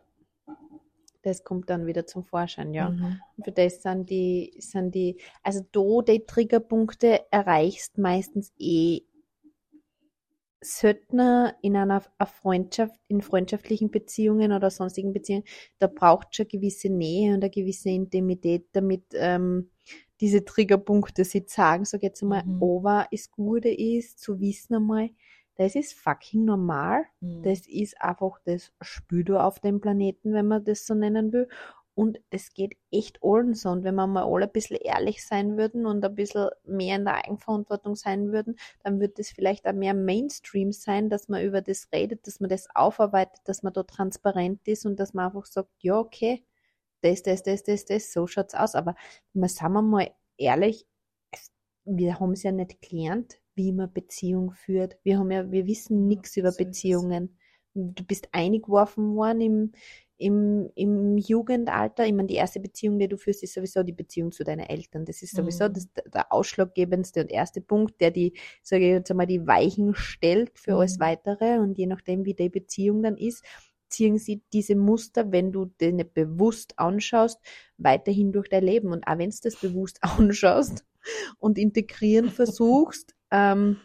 Das 1.27 1.43
kommt 1.43 1.69
dann 1.69 1.85
wieder 1.85 2.05
zum 2.07 2.23
Vorschein, 2.23 2.73
ja. 2.73 2.89
Mhm. 2.89 3.21
Und 3.37 3.43
Für 3.45 3.51
das 3.51 3.81
sind 3.81 4.09
die, 4.09 4.55
sind 4.59 4.95
die, 4.95 5.17
also 5.43 5.61
du 5.71 6.01
die 6.01 6.25
Triggerpunkte 6.25 7.31
erreichst 7.31 7.97
meistens 7.97 8.53
eh 8.57 9.01
seltener 10.61 11.55
in 11.61 11.75
einer 11.75 12.01
Freundschaft, 12.25 12.99
in 13.07 13.21
freundschaftlichen 13.21 13.91
Beziehungen 13.91 14.51
oder 14.51 14.71
sonstigen 14.71 15.13
Beziehungen. 15.13 15.43
Da 15.79 15.87
braucht 15.87 16.35
schon 16.35 16.47
gewisse 16.47 16.89
Nähe 16.89 17.29
und 17.35 17.43
eine 17.43 17.51
gewisse 17.51 17.89
Intimität, 17.89 18.67
damit 18.71 19.03
ähm, 19.13 19.69
diese 20.19 20.43
Triggerpunkte 20.43 21.25
sich 21.25 21.47
sagen, 21.49 21.85
sag 21.85 22.01
jetzt 22.01 22.23
einmal, 22.23 22.43
Mhm. 22.43 22.59
over 22.59 23.07
das 23.11 23.29
Gute 23.29 23.69
ist, 23.69 24.19
zu 24.19 24.39
wissen 24.39 24.75
einmal, 24.75 25.11
das 25.57 25.75
ist 25.75 25.93
fucking 25.93 26.45
normal. 26.45 27.05
Mhm. 27.19 27.43
Das 27.43 27.67
ist 27.67 27.99
einfach 28.01 28.39
das 28.45 28.71
da 29.09 29.45
auf 29.45 29.59
dem 29.59 29.81
Planeten, 29.81 30.33
wenn 30.33 30.47
man 30.47 30.63
das 30.63 30.85
so 30.85 30.93
nennen 30.93 31.33
will. 31.33 31.49
Und 31.95 32.19
das 32.29 32.53
geht 32.53 32.77
echt 32.91 33.17
allen 33.23 33.55
so. 33.55 33.69
Und 33.69 33.83
wenn 33.83 33.95
wir 33.95 34.05
mal 34.05 34.23
alle 34.23 34.45
ein 34.45 34.51
bisschen 34.51 34.77
ehrlich 34.77 35.25
sein 35.25 35.57
würden 35.57 35.87
und 35.87 36.05
ein 36.05 36.13
bisschen 36.13 36.49
mehr 36.63 36.97
in 36.97 37.05
der 37.05 37.25
Eigenverantwortung 37.25 37.95
sein 37.95 38.31
würden, 38.31 38.55
dann 38.83 38.99
wird 38.99 39.17
das 39.17 39.29
vielleicht 39.29 39.67
auch 39.67 39.73
mehr 39.73 39.95
Mainstream 39.95 40.71
sein, 40.71 41.09
dass 41.09 41.27
man 41.27 41.43
über 41.43 41.61
das 41.61 41.87
redet, 41.91 42.27
dass 42.27 42.39
man 42.39 42.51
das 42.51 42.67
aufarbeitet, 42.75 43.39
dass 43.45 43.63
man 43.63 43.73
da 43.73 43.81
transparent 43.81 44.67
ist 44.67 44.85
und 44.85 44.99
dass 44.99 45.15
man 45.15 45.25
einfach 45.25 45.47
sagt, 45.47 45.71
ja, 45.79 45.97
okay, 45.97 46.45
das, 47.01 47.23
das, 47.23 47.41
das, 47.41 47.63
das, 47.63 47.85
das, 47.85 48.13
so 48.13 48.27
schaut's 48.27 48.53
aus. 48.53 48.75
Aber 48.75 48.93
wir 49.33 49.49
sind 49.49 49.71
wir 49.71 49.81
mal 49.81 50.11
ehrlich, 50.37 50.85
wir 51.83 52.19
haben 52.19 52.33
es 52.33 52.43
ja 52.43 52.51
nicht 52.51 52.79
gelernt, 52.79 53.39
wie 53.57 53.73
man 53.73 53.91
Beziehung 53.91 54.51
führt. 54.51 54.97
Wir 55.03 55.19
haben 55.19 55.31
ja, 55.31 55.51
wir 55.51 55.67
wissen 55.67 56.07
nichts 56.07 56.37
über. 56.37 56.51
Beziehungen. 56.51 57.37
Du 57.73 58.03
bist 58.05 58.29
eingeworfen 58.31 59.15
worden 59.15 59.41
im, 59.41 59.71
im, 60.17 60.69
im 60.75 61.17
Jugendalter. 61.17 62.05
Ich 62.05 62.13
meine, 62.13 62.27
die 62.27 62.35
erste 62.35 62.59
Beziehung, 62.59 62.97
die 62.97 63.07
du 63.07 63.17
führst, 63.17 63.43
ist 63.43 63.53
sowieso 63.53 63.83
die 63.83 63.91
Beziehung 63.93 64.31
zu 64.31 64.43
deinen 64.43 64.61
Eltern. 64.67 65.05
Das 65.05 65.21
ist 65.21 65.35
sowieso 65.35 65.65
Mhm. 65.69 65.73
das, 65.73 65.87
der 66.13 66.31
ausschlaggebendste 66.33 67.21
und 67.21 67.31
erste 67.31 67.61
Punkt, 67.61 68.01
der 68.01 68.11
die, 68.11 68.33
sage 68.63 68.85
ich 68.85 68.91
jetzt 68.91 69.11
einmal, 69.11 69.27
die 69.27 69.45
Weichen 69.45 69.93
stellt 69.95 70.57
für 70.57 70.75
alles 70.75 70.97
Mhm. 70.97 71.01
Weitere. 71.01 71.59
Und 71.59 71.77
je 71.77 71.85
nachdem, 71.87 72.25
wie 72.25 72.33
die 72.33 72.49
Beziehung 72.49 73.03
dann 73.03 73.17
ist, 73.17 73.43
ziehen 73.89 74.17
sie 74.17 74.41
diese 74.53 74.75
Muster, 74.75 75.31
wenn 75.31 75.51
du 75.51 75.71
nicht 75.79 76.13
bewusst 76.13 76.77
anschaust, 76.77 77.39
weiterhin 77.77 78.31
durch 78.31 78.49
dein 78.49 78.63
Leben. 78.63 78.91
Und 78.91 79.07
auch 79.07 79.17
wenn 79.19 79.29
du 79.29 79.37
das 79.43 79.55
bewusst 79.55 79.99
anschaust 80.01 80.83
und 81.39 81.57
integrieren 81.57 82.29
versuchst, 82.31 83.15
ähm, 83.31 83.77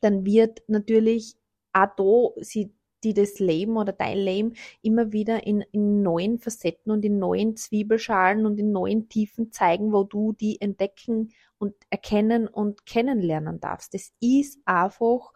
dann 0.00 0.24
wird 0.24 0.62
natürlich 0.68 1.36
auch 1.72 1.88
da 2.36 2.42
sie 2.42 2.72
die 3.04 3.14
das 3.14 3.38
Leben 3.38 3.76
oder 3.76 3.92
dein 3.92 4.18
Leben 4.18 4.54
immer 4.82 5.12
wieder 5.12 5.46
in, 5.46 5.60
in 5.70 6.02
neuen 6.02 6.40
Facetten 6.40 6.90
und 6.90 7.04
in 7.04 7.20
neuen 7.20 7.56
Zwiebelschalen 7.56 8.44
und 8.44 8.58
in 8.58 8.72
neuen 8.72 9.08
Tiefen 9.08 9.52
zeigen, 9.52 9.92
wo 9.92 10.02
du 10.02 10.32
die 10.32 10.60
entdecken 10.60 11.30
und 11.58 11.74
erkennen 11.90 12.48
und 12.48 12.86
kennenlernen 12.86 13.60
darfst. 13.60 13.94
Das 13.94 14.12
ist 14.20 14.58
einfach 14.64 15.32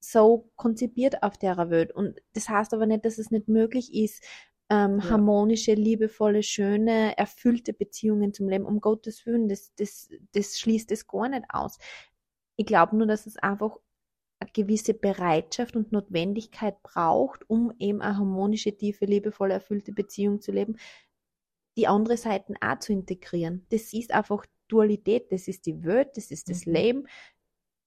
so 0.00 0.50
konzipiert 0.56 1.22
auf 1.22 1.36
der 1.38 1.56
Welt. 1.70 1.92
Und 1.92 2.20
das 2.34 2.48
heißt 2.48 2.74
aber 2.74 2.86
nicht, 2.86 3.04
dass 3.04 3.18
es 3.18 3.30
nicht 3.30 3.48
möglich 3.48 3.92
ist, 3.94 4.22
ähm, 4.70 5.00
Ja. 5.02 5.10
harmonische, 5.10 5.74
liebevolle, 5.74 6.42
schöne, 6.42 7.16
erfüllte 7.18 7.72
Beziehungen 7.72 8.32
zum 8.32 8.48
Leben. 8.48 8.64
Um 8.66 8.80
Gottes 8.80 9.24
Willen, 9.26 9.48
das, 9.48 9.72
das, 9.76 10.08
das 10.32 10.58
schließt 10.58 10.90
es 10.92 11.06
gar 11.06 11.28
nicht 11.28 11.44
aus. 11.48 11.78
Ich 12.56 12.66
glaube 12.66 12.96
nur, 12.96 13.06
dass 13.06 13.26
es 13.26 13.36
einfach 13.36 13.78
eine 14.40 14.50
gewisse 14.52 14.94
Bereitschaft 14.94 15.76
und 15.76 15.92
Notwendigkeit 15.92 16.82
braucht, 16.82 17.48
um 17.48 17.72
eben 17.78 18.02
eine 18.02 18.16
harmonische, 18.18 18.76
tiefe, 18.76 19.06
liebevolle, 19.06 19.54
erfüllte 19.54 19.92
Beziehung 19.92 20.40
zu 20.40 20.52
leben, 20.52 20.76
die 21.76 21.86
andere 21.86 22.16
Seiten 22.16 22.54
auch 22.60 22.78
zu 22.78 22.92
integrieren. 22.92 23.66
Das 23.70 23.92
ist 23.92 24.12
einfach 24.12 24.46
Dualität, 24.68 25.30
das 25.32 25.48
ist 25.48 25.66
die 25.66 25.84
Welt, 25.84 26.16
das 26.16 26.30
ist 26.30 26.50
das 26.50 26.66
Mhm. 26.66 26.72
Leben. 26.72 27.08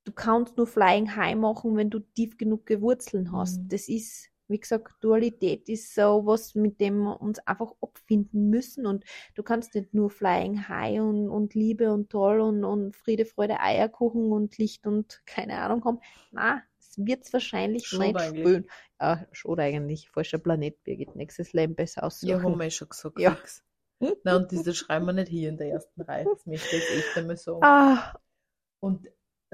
Du 0.05 0.11
kannst 0.11 0.57
nur 0.57 0.67
Flying 0.67 1.15
High 1.15 1.35
machen, 1.35 1.75
wenn 1.75 1.89
du 1.89 1.99
tief 1.99 2.38
genug 2.38 2.69
Wurzeln 2.81 3.31
hast. 3.31 3.63
Mhm. 3.63 3.69
Das 3.69 3.89
ist, 3.89 4.29
wie 4.50 4.60
gesagt, 4.60 4.94
Dualität 5.01 5.70
ist 5.70 5.94
so 5.94 6.25
was, 6.25 6.56
mit 6.56 6.82
dem 6.82 6.98
wir 7.03 7.22
uns 7.22 7.39
einfach 7.39 7.74
abfinden 7.82 8.50
müssen. 8.50 8.86
Und 8.86 9.06
du 9.36 9.44
kannst 9.44 9.75
nicht 9.75 9.94
nur 9.94 10.10
Flying 10.10 10.68
High 10.68 11.00
und, 11.01 11.29
und 11.29 11.53
Liebe 11.53 11.94
und 11.94 12.10
toll 12.10 12.41
und, 12.41 12.63
und 12.63 12.96
Friede, 12.96 13.25
Freude, 13.25 13.60
Eierkuchen 13.60 14.32
und 14.32 14.58
Licht 14.58 14.88
und 14.88 15.22
keine 15.25 15.60
Ahnung 15.60 15.86
haben. 15.86 16.00
Na, 16.32 16.63
es 16.79 16.98
wird's 16.98 17.32
wahrscheinlich 17.32 17.88
Schon 17.88 18.00
nicht 18.00 18.18
eigentlich. 18.18 18.48
spüren. 18.48 18.68
Ja, 19.00 19.25
schon 19.32 19.60
eigentlich. 19.60 20.10
Falscher 20.10 20.39
Planet, 20.39 20.84
Birgit. 20.84 21.15
Nächstes 21.15 21.53
Leben 21.53 21.75
besser 21.75 22.03
aussuchen. 22.03 22.29
Ja, 22.29 22.41
haben 22.41 22.58
wir 22.58 22.65
eh 22.65 22.72
schon 22.72 22.89
gesagt. 22.89 23.20
Ja. 23.20 23.38
Na, 24.24 24.38
und 24.38 24.51
diese 24.51 24.74
schreiben 24.74 25.06
wir 25.06 25.13
nicht 25.13 25.29
hier 25.29 25.50
in 25.50 25.58
der 25.58 25.72
ersten 25.72 26.01
Reihe. 26.01 26.25
Das 26.25 26.46
möchte 26.46 26.75
ich 26.75 26.89
echt 26.98 27.18
einmal 27.18 27.38
sagen. 27.38 27.60
Ah, 27.62 28.13
Und 28.82 29.08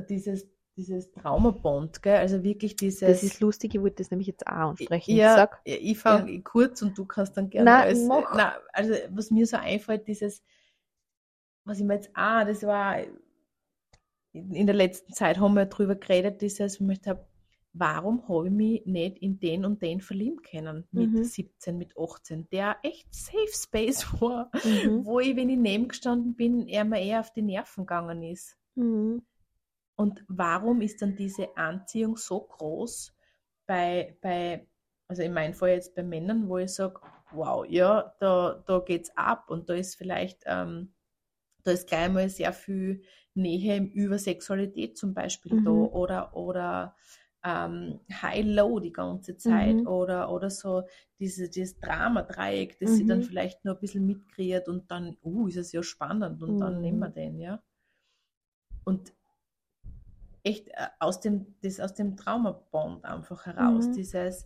dieses, 0.10 0.48
dieses 0.78 1.12
Traumabond, 1.12 2.02
gell? 2.02 2.18
Also 2.18 2.44
wirklich 2.44 2.76
dieses. 2.76 3.00
das 3.00 3.24
ist 3.24 3.40
lustig, 3.40 3.76
ich 3.76 3.82
wollte 3.82 3.98
das 3.98 4.12
nämlich 4.12 4.28
jetzt 4.28 4.46
auch 4.48 4.72
ansprechen. 4.72 5.16
Ja, 5.16 5.36
Sag. 5.36 5.62
ja, 5.66 5.76
ich 5.80 5.98
fange 5.98 6.42
kurz 6.42 6.82
und 6.82 6.98
du 6.98 7.06
kannst 7.06 7.38
dann 7.38 7.50
gerne 7.50 7.72
Nein, 7.72 7.82
alles. 7.84 8.08
mach. 8.08 8.36
Nein, 8.36 8.52
also 8.74 8.94
was 9.10 9.32
mir 9.32 9.46
so 9.48 9.58
einfällt, 9.58 10.08
dieses, 10.08 10.44
was 11.64 11.80
ich 11.80 11.86
mir 11.86 11.96
jetzt, 11.96 12.10
ah, 12.14 12.44
das 12.46 12.64
war 12.64 12.98
in 14.34 14.66
der 14.66 14.76
letzten 14.76 15.14
Zeit 15.14 15.40
haben 15.40 15.54
wir 15.54 15.66
drüber 15.66 15.96
geredet, 15.96 16.42
dieses, 16.42 16.76
ich 16.76 16.82
möchte 16.82 17.12
hab, 17.12 17.28
warum 17.72 18.28
habe 18.28 18.48
ich 18.48 18.54
mich 18.54 18.86
nicht 18.86 19.18
in 19.20 19.40
den 19.40 19.64
und 19.64 19.82
den 19.82 20.02
verlieben 20.02 20.42
können 20.42 20.86
mit 20.92 21.12
Mhm. 21.12 21.24
17, 21.24 21.78
mit 21.78 21.94
18, 21.98 22.50
der 22.50 22.76
echt 22.84 23.08
Safe 23.14 23.48
Space 23.54 24.06
war, 24.22 24.52
Mhm. 24.66 25.06
wo 25.06 25.22
ich, 25.22 25.38
wenn 25.38 25.50
ich 25.50 25.58
nebengestanden 25.58 26.36
bin, 26.36 26.68
er 26.68 26.84
mir 26.84 27.00
eher 27.02 27.22
auf 27.22 27.32
die 27.32 27.42
Nerven 27.44 27.86
gegangen 27.86 28.24
ist. 28.24 28.58
Mhm. 28.76 29.22
Und 29.96 30.24
warum 30.28 30.82
ist 30.82 31.02
dann 31.02 31.16
diese 31.16 31.56
Anziehung 31.58 32.18
so 32.18 32.42
groß 32.42 33.16
bei, 33.66 34.18
bei 34.22 34.68
also 35.08 35.22
in 35.24 35.34
meinem 35.34 35.54
Fall 35.54 35.70
jetzt 35.70 35.96
bei 35.96 36.04
Männern, 36.04 36.50
wo 36.50 36.58
ich 36.58 36.74
sage, 36.74 37.00
wow, 37.32 37.66
ja, 37.68 38.16
da, 38.20 38.64
da 38.66 38.80
geht's 38.80 39.16
ab 39.16 39.50
und 39.50 39.70
da 39.70 39.76
ist 39.76 39.96
vielleicht, 39.96 40.44
ähm, 40.46 40.94
da 41.64 41.72
ist 41.72 41.88
gleich 41.88 42.10
mal 42.12 42.30
sehr 42.30 42.54
viel 42.54 43.04
Nähe 43.34 43.80
über 43.84 44.18
Sexualität 44.20 44.98
zum 44.98 45.14
Beispiel 45.14 45.60
da 45.64 45.70
Mhm. 45.70 45.72
oder, 45.72 46.36
oder 46.36 46.96
ähm, 47.44 48.00
High-Low 48.12 48.80
die 48.80 48.94
ganze 48.94 49.38
Zeit 49.38 49.86
Mhm. 49.86 49.88
oder, 49.88 50.32
oder 50.32 50.50
so 50.50 50.84
diese, 51.20 51.50
dieses 51.50 51.80
Drama-Dreieck, 51.80 52.80
das 52.80 52.96
sie 52.96 53.06
dann 53.06 53.22
Mhm. 53.22 53.24
vielleicht 53.24 53.66
nur 53.66 53.76
ein 53.76 53.80
bisschen 53.82 54.06
mitkreiert 54.06 54.68
und 54.70 54.90
dann, 54.92 55.18
uh, 55.24 55.48
ist 55.48 55.58
es 55.58 55.72
ja 55.74 55.84
spannend 55.84 56.42
und 56.44 56.62
dann 56.62 56.80
Mhm. 56.80 56.82
nehmen 56.82 57.00
wir 57.00 57.10
den, 57.10 57.40
ja. 57.40 57.62
Und 58.86 59.14
echt 60.46 60.70
äh, 60.70 60.88
aus 61.00 61.20
dem, 61.20 61.56
das 61.62 61.80
aus 61.80 61.94
dem 61.94 62.16
Traumabond 62.16 63.04
einfach 63.04 63.46
heraus. 63.46 63.88
Mhm. 63.88 63.94
Dieses, 63.94 64.46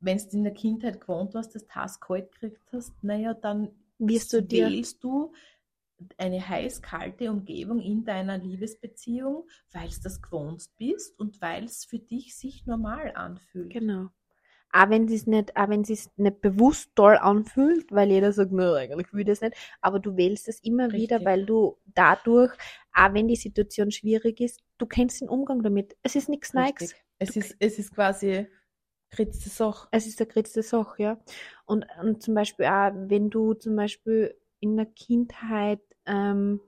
wenn 0.00 0.18
du 0.18 0.36
in 0.36 0.44
der 0.44 0.54
Kindheit 0.54 1.00
gewohnt 1.00 1.34
hast, 1.34 1.54
das 1.54 1.66
Task 1.66 2.06
kalt 2.06 2.32
gekriegt 2.32 2.72
hast, 2.72 3.02
naja, 3.02 3.34
dann 3.34 3.70
Wirst 3.98 4.32
du 4.32 4.42
dir, 4.42 4.68
wählst 4.68 5.02
du 5.04 5.32
eine 6.18 6.46
heiß-kalte 6.46 7.30
Umgebung 7.30 7.80
in 7.80 8.04
deiner 8.04 8.38
Liebesbeziehung, 8.38 9.48
weil 9.72 9.88
es 9.88 10.00
das 10.00 10.20
gewohnt 10.20 10.64
bist 10.76 11.18
und 11.18 11.40
weil 11.40 11.64
es 11.64 11.84
für 11.84 11.98
dich 11.98 12.36
sich 12.36 12.66
normal 12.66 13.12
anfühlt. 13.14 13.72
genau. 13.72 14.08
Auch 14.76 14.90
wenn 14.90 15.06
es 15.06 15.28
nicht, 15.28 15.56
auch 15.56 15.68
wenn 15.68 15.82
es 15.82 16.10
nicht 16.16 16.40
bewusst 16.40 16.90
toll 16.96 17.16
anfühlt, 17.16 17.92
weil 17.92 18.10
jeder 18.10 18.32
sagt, 18.32 18.50
na, 18.50 18.74
eigentlich 18.74 19.12
will 19.12 19.20
ich 19.20 19.26
das 19.26 19.40
nicht, 19.40 19.56
aber 19.80 20.00
du 20.00 20.16
wählst 20.16 20.48
es 20.48 20.58
immer 20.64 20.90
wieder, 20.90 21.16
Richtig. 21.18 21.26
weil 21.26 21.46
du 21.46 21.78
dadurch, 21.94 22.52
auch 22.92 23.14
wenn 23.14 23.28
die 23.28 23.36
Situation 23.36 23.92
schwierig 23.92 24.40
ist, 24.40 24.60
du 24.78 24.86
kennst 24.86 25.20
den 25.20 25.28
Umgang 25.28 25.62
damit. 25.62 25.96
Es 26.02 26.16
ist 26.16 26.28
nichts 26.28 26.54
Neues. 26.54 26.92
Es 27.20 27.36
ist, 27.36 27.54
es 27.60 27.78
ist 27.78 27.94
quasi 27.94 28.48
kritzte 29.10 29.48
Sache. 29.48 29.86
Es 29.92 30.08
ist 30.08 30.20
eine 30.20 30.26
kritzte 30.26 30.64
Sache, 30.64 31.00
ja. 31.00 31.20
Und, 31.66 31.86
und 32.02 32.20
zum 32.20 32.34
Beispiel 32.34 32.66
auch, 32.66 32.90
wenn 32.94 33.30
du 33.30 33.54
zum 33.54 33.76
Beispiel 33.76 34.34
in 34.58 34.76
der 34.76 34.86
Kindheit 34.86 35.82
ähm, 36.04 36.60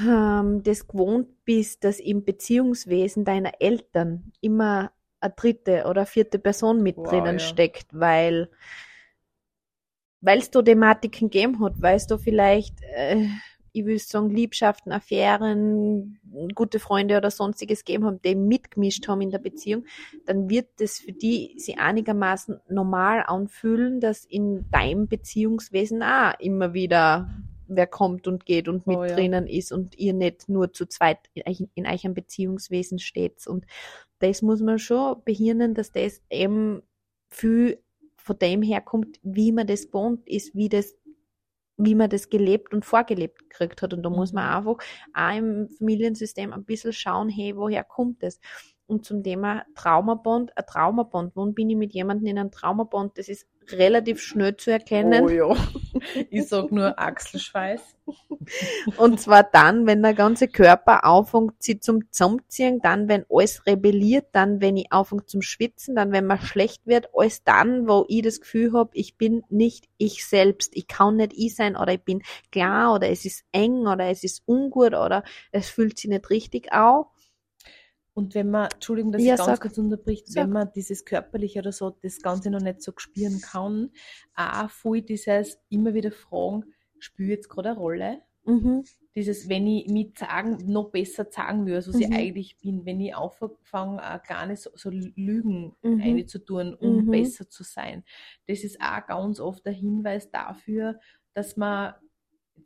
ähm, 0.00 0.62
das 0.62 0.88
gewohnt 0.88 1.44
bist, 1.44 1.84
dass 1.84 2.00
im 2.00 2.24
Beziehungswesen 2.24 3.26
deiner 3.26 3.60
Eltern 3.60 4.32
immer 4.40 4.92
eine 5.22 5.32
dritte 5.34 5.84
oder 5.88 6.06
vierte 6.06 6.38
Person 6.38 6.82
mit 6.82 6.96
Wow, 6.96 7.08
drinnen 7.08 7.38
ja. 7.38 7.44
steckt, 7.44 7.86
weil 7.92 8.48
weil 10.22 10.38
es 10.38 10.50
da 10.50 10.62
Thematiken 10.62 11.30
gegeben 11.30 11.62
hat, 11.62 11.74
weil 11.82 11.96
es 11.96 12.06
da 12.06 12.16
vielleicht, 12.16 12.80
äh, 12.94 13.26
ich 13.72 13.84
will 13.84 13.98
sagen, 13.98 14.30
Liebschaften, 14.30 14.92
Affären, 14.92 16.20
gute 16.54 16.78
Freunde 16.78 17.16
oder 17.16 17.30
sonstiges 17.30 17.84
gegeben 17.84 18.04
haben, 18.04 18.22
die 18.22 18.36
mitgemischt 18.36 19.08
haben 19.08 19.20
in 19.20 19.30
der 19.30 19.38
Beziehung, 19.38 19.84
dann 20.26 20.48
wird 20.48 20.68
das 20.78 21.00
für 21.00 21.12
die 21.12 21.54
sie 21.58 21.76
einigermaßen 21.76 22.60
normal 22.68 23.24
anfühlen, 23.26 24.00
dass 24.00 24.24
in 24.24 24.70
deinem 24.70 25.08
Beziehungswesen 25.08 26.02
auch 26.02 26.38
immer 26.38 26.72
wieder 26.72 27.28
wer 27.76 27.86
kommt 27.86 28.26
und 28.28 28.46
geht 28.46 28.68
und 28.68 28.86
mit 28.86 28.98
Oh 28.98 29.04
ja. 29.04 29.14
drinnen 29.14 29.46
ist 29.46 29.72
und 29.72 29.96
ihr 29.98 30.12
nicht 30.14 30.48
nur 30.48 30.72
zu 30.72 30.86
zweit 30.86 31.18
in, 31.34 31.42
euch- 31.46 31.68
in 31.74 31.86
euch 31.86 32.04
ein 32.04 32.14
Beziehungswesen 32.14 32.98
steht. 32.98 33.46
Und 33.46 33.66
das 34.20 34.42
muss 34.42 34.60
man 34.60 34.78
schon 34.78 35.22
behirnen, 35.24 35.74
dass 35.74 35.92
das 35.92 36.22
eben 36.30 36.82
viel 37.30 37.82
von 38.16 38.38
dem 38.38 38.62
herkommt, 38.62 39.18
wie 39.22 39.52
man 39.52 39.66
das 39.66 39.86
gewohnt 39.86 40.26
ist, 40.28 40.54
wie 40.54 40.68
das 40.68 40.96
wie 41.78 41.94
man 41.94 42.10
das 42.10 42.28
gelebt 42.28 42.72
und 42.74 42.84
vorgelebt 42.84 43.48
gekriegt 43.48 43.82
hat. 43.82 43.94
Und 43.94 44.02
da 44.02 44.10
muss 44.10 44.32
man 44.32 44.44
Mhm. 44.44 44.68
einfach 44.68 44.84
auch 45.14 45.36
im 45.36 45.68
Familiensystem 45.70 46.52
ein 46.52 46.64
bisschen 46.64 46.92
schauen, 46.92 47.28
hey, 47.28 47.56
woher 47.56 47.82
kommt 47.82 48.22
das? 48.22 48.38
Und 48.86 49.04
zum 49.04 49.22
Thema 49.24 49.64
Traumabond, 49.74 50.56
ein 50.56 50.64
Traumabond, 50.66 51.32
wann 51.34 51.54
bin 51.54 51.70
ich 51.70 51.76
mit 51.76 51.92
jemandem 51.94 52.26
in 52.26 52.38
einem 52.38 52.50
Traumabond? 52.50 53.16
Das 53.18 53.28
ist 53.28 53.48
relativ 53.70 54.20
schnell 54.20 54.56
zu 54.56 54.70
erkennen. 54.70 55.24
Oh 55.24 55.28
ja. 55.28 55.56
Ich 56.30 56.48
sag 56.48 56.72
nur 56.72 56.98
Achselschweiß. 56.98 57.80
Und 58.96 59.20
zwar 59.20 59.44
dann, 59.44 59.86
wenn 59.86 60.02
der 60.02 60.14
ganze 60.14 60.48
Körper 60.48 61.04
anfängt, 61.04 61.62
sich 61.62 61.80
zum 61.80 62.10
Zusammenziehen, 62.10 62.80
dann, 62.82 63.08
wenn 63.08 63.24
alles 63.30 63.64
rebelliert, 63.66 64.26
dann, 64.32 64.60
wenn 64.60 64.76
ich 64.76 64.92
anfange 64.92 65.26
zum 65.26 65.42
Schwitzen, 65.42 65.94
dann, 65.94 66.10
wenn 66.10 66.26
man 66.26 66.40
schlecht 66.40 66.86
wird, 66.86 67.08
alles 67.14 67.44
dann, 67.44 67.86
wo 67.86 68.04
ich 68.08 68.22
das 68.22 68.40
Gefühl 68.40 68.72
habe, 68.72 68.90
ich 68.94 69.16
bin 69.16 69.44
nicht 69.48 69.88
ich 69.96 70.26
selbst, 70.26 70.72
ich 70.74 70.88
kann 70.88 71.16
nicht 71.16 71.32
ich 71.34 71.54
sein 71.54 71.76
oder 71.76 71.92
ich 71.92 72.02
bin 72.02 72.22
klar 72.50 72.94
oder 72.94 73.08
es 73.08 73.24
ist 73.24 73.44
eng 73.52 73.86
oder 73.86 74.06
es 74.08 74.24
ist 74.24 74.42
ungut 74.46 74.94
oder 74.94 75.22
es 75.52 75.68
fühlt 75.68 75.98
sich 75.98 76.10
nicht 76.10 76.30
richtig 76.30 76.72
an. 76.72 77.04
Und 78.14 78.34
wenn 78.34 78.50
man, 78.50 78.68
Entschuldigung, 78.74 79.12
dass 79.12 79.26
Ja, 79.26 79.34
ich 79.34 79.36
ganz 79.36 79.60
sag. 79.60 79.60
kurz 79.60 79.78
unterbricht, 79.78 80.34
Sag. 80.34 80.34
wenn 80.34 80.50
man 80.50 80.70
dieses 80.74 81.04
körperliche 81.04 81.60
oder 81.60 81.72
so, 81.72 81.90
das 81.90 82.20
Ganze 82.20 82.50
noch 82.50 82.60
nicht 82.60 82.82
so 82.82 82.92
spüren 82.96 83.40
kann, 83.40 83.90
auch 84.34 84.70
voll 84.70 85.02
dieses 85.02 85.58
immer 85.70 85.94
wieder 85.94 86.12
fragen, 86.12 86.74
spüre 86.98 87.30
ich 87.32 87.36
jetzt 87.36 87.48
gerade 87.48 87.70
eine 87.70 87.78
Rolle? 87.78 88.22
Mhm. 88.46 88.82
Dieses, 89.14 89.48
wenn 89.48 89.66
ich 89.66 89.88
mich 89.88 90.18
sagen, 90.18 90.58
noch 90.72 90.90
besser 90.90 91.26
sagen 91.30 91.70
als 91.72 91.88
was 91.88 92.00
ich 92.00 92.10
Mhm. 92.10 92.12
eigentlich 92.12 92.58
bin, 92.58 92.86
wenn 92.86 93.00
ich 93.00 93.14
anfange, 93.16 94.02
äh, 94.02 94.18
kleine 94.20 94.56
so, 94.56 94.70
so 94.74 94.90
Lügen 94.90 95.76
Mhm. 95.84 95.98
einzutun, 95.98 96.74
um 96.74 97.04
Mhm. 97.04 97.08
besser 97.08 97.48
zu 97.50 97.62
sein. 97.64 98.04
Das 98.48 98.64
ist 98.64 98.80
auch 98.80 99.06
ganz 99.06 99.40
oft 99.40 99.66
der 99.66 99.74
Hinweis 99.74 100.30
dafür, 100.30 100.98
dass 101.34 101.56
man 101.58 101.94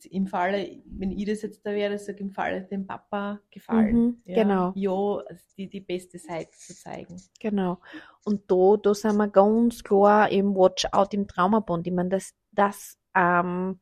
im 0.04 0.26
Falle, 0.26 0.82
wenn 0.84 1.10
ich 1.10 1.26
das 1.26 1.42
jetzt 1.42 1.64
da 1.64 1.72
wäre, 1.72 1.98
sage 1.98 2.20
im 2.20 2.30
Falle 2.30 2.62
dem 2.62 2.86
Papa 2.86 3.40
gefallen. 3.50 3.96
Mhm, 3.96 4.22
genau. 4.24 4.72
Ja, 4.74 5.22
die, 5.56 5.68
die 5.68 5.80
beste 5.80 6.18
Seite 6.18 6.50
zu 6.52 6.74
zeigen. 6.74 7.20
Genau. 7.40 7.78
Und 8.24 8.50
da, 8.50 8.76
da 8.82 8.94
sind 8.94 9.16
wir 9.16 9.28
ganz 9.28 9.82
klar 9.82 10.30
im 10.30 10.54
Watch-out 10.54 11.14
im 11.14 11.26
Traumabond. 11.26 11.86
Ich 11.86 11.92
meine, 11.92 12.10
das, 12.10 12.34
das 12.52 12.98
ähm, 13.14 13.80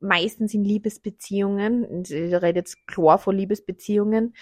meistens 0.00 0.52
in 0.52 0.64
Liebesbeziehungen, 0.64 2.02
ich 2.02 2.12
rede 2.12 2.58
jetzt 2.58 2.86
klar 2.86 3.18
von 3.18 3.36
Liebesbeziehungen, 3.36 4.34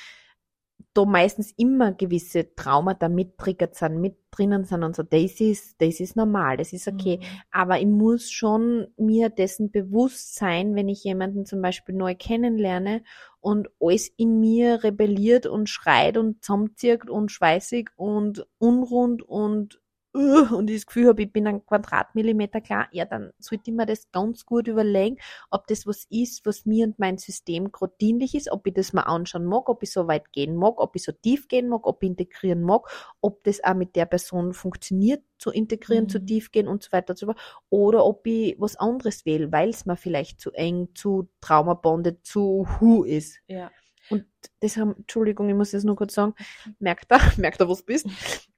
da 0.92 1.04
meistens 1.04 1.52
immer 1.56 1.92
gewisse 1.92 2.54
Traumata 2.54 3.08
mittriggert 3.08 3.76
sind, 3.76 4.00
mit 4.00 4.16
drinnen 4.32 4.64
sind 4.64 4.82
und 4.82 4.96
so, 4.96 5.02
das 5.02 5.40
ist, 5.40 5.80
das 5.80 6.00
ist 6.00 6.16
normal, 6.16 6.56
das 6.56 6.72
ist 6.72 6.88
okay. 6.88 7.18
Mhm. 7.18 7.24
Aber 7.52 7.78
ich 7.78 7.86
muss 7.86 8.30
schon 8.30 8.88
mir 8.96 9.28
dessen 9.28 9.70
bewusst 9.70 10.34
sein, 10.34 10.74
wenn 10.74 10.88
ich 10.88 11.04
jemanden 11.04 11.46
zum 11.46 11.62
Beispiel 11.62 11.94
neu 11.94 12.14
kennenlerne 12.16 13.02
und 13.40 13.68
alles 13.80 14.08
in 14.16 14.40
mir 14.40 14.82
rebelliert 14.82 15.46
und 15.46 15.68
schreit 15.68 16.16
und 16.16 16.42
zusammenzieht 16.42 17.08
und 17.08 17.30
schweißig 17.30 17.90
und 17.96 18.46
unrund 18.58 19.22
und 19.22 19.80
und 20.12 20.68
ich 20.70 20.78
das 20.78 20.86
Gefühl 20.86 21.06
habe, 21.08 21.22
ich 21.22 21.32
bin 21.32 21.46
ein 21.46 21.64
Quadratmillimeter 21.64 22.60
klar, 22.60 22.88
ja, 22.90 23.04
dann 23.04 23.32
sollte 23.38 23.70
ich 23.70 23.76
mir 23.76 23.86
das 23.86 24.10
ganz 24.10 24.44
gut 24.44 24.66
überlegen, 24.66 25.18
ob 25.50 25.68
das 25.68 25.86
was 25.86 26.04
ist, 26.10 26.44
was 26.44 26.66
mir 26.66 26.86
und 26.86 26.98
mein 26.98 27.16
System 27.18 27.70
gerade 27.70 27.94
dienlich 28.00 28.34
ist, 28.34 28.50
ob 28.50 28.66
ich 28.66 28.74
das 28.74 28.92
mal 28.92 29.02
anschauen 29.02 29.44
mag, 29.44 29.68
ob 29.68 29.82
ich 29.84 29.92
so 29.92 30.08
weit 30.08 30.32
gehen 30.32 30.56
mag, 30.56 30.80
ob 30.80 30.96
ich 30.96 31.04
so 31.04 31.12
tief 31.12 31.46
gehen 31.46 31.68
mag, 31.68 31.86
ob 31.86 32.02
ich 32.02 32.08
integrieren 32.10 32.62
mag, 32.62 32.88
ob 33.20 33.44
das 33.44 33.62
auch 33.62 33.74
mit 33.74 33.94
der 33.94 34.06
Person 34.06 34.52
funktioniert, 34.52 35.22
zu 35.38 35.50
integrieren, 35.50 36.08
zu 36.08 36.18
Mhm. 36.18 36.24
tief 36.24 36.50
gehen 36.50 36.66
und 36.66 36.82
so 36.82 36.90
weiter 36.92 37.12
und 37.12 37.18
so 37.18 37.26
fort, 37.26 37.38
oder 37.70 38.04
ob 38.04 38.26
ich 38.26 38.56
was 38.58 38.74
anderes 38.76 39.24
wähle, 39.26 39.52
weil 39.52 39.70
es 39.70 39.86
mir 39.86 39.96
vielleicht 39.96 40.40
zu 40.40 40.50
eng, 40.52 40.88
zu 40.94 41.28
traumabondet, 41.40 42.26
zu 42.26 42.66
hu 42.80 43.04
ist. 43.04 43.40
Ja. 43.48 43.72
Und 44.10 44.26
das 44.60 44.76
haben, 44.76 44.96
Entschuldigung, 44.96 45.48
ich 45.48 45.54
muss 45.54 45.70
das 45.70 45.84
nur 45.84 45.96
kurz 45.96 46.14
sagen, 46.14 46.34
merkt 46.78 47.10
er, 47.10 47.20
merkt 47.38 47.60
er, 47.60 47.68
was 47.68 47.80
du 47.80 47.86
bist. 47.86 48.06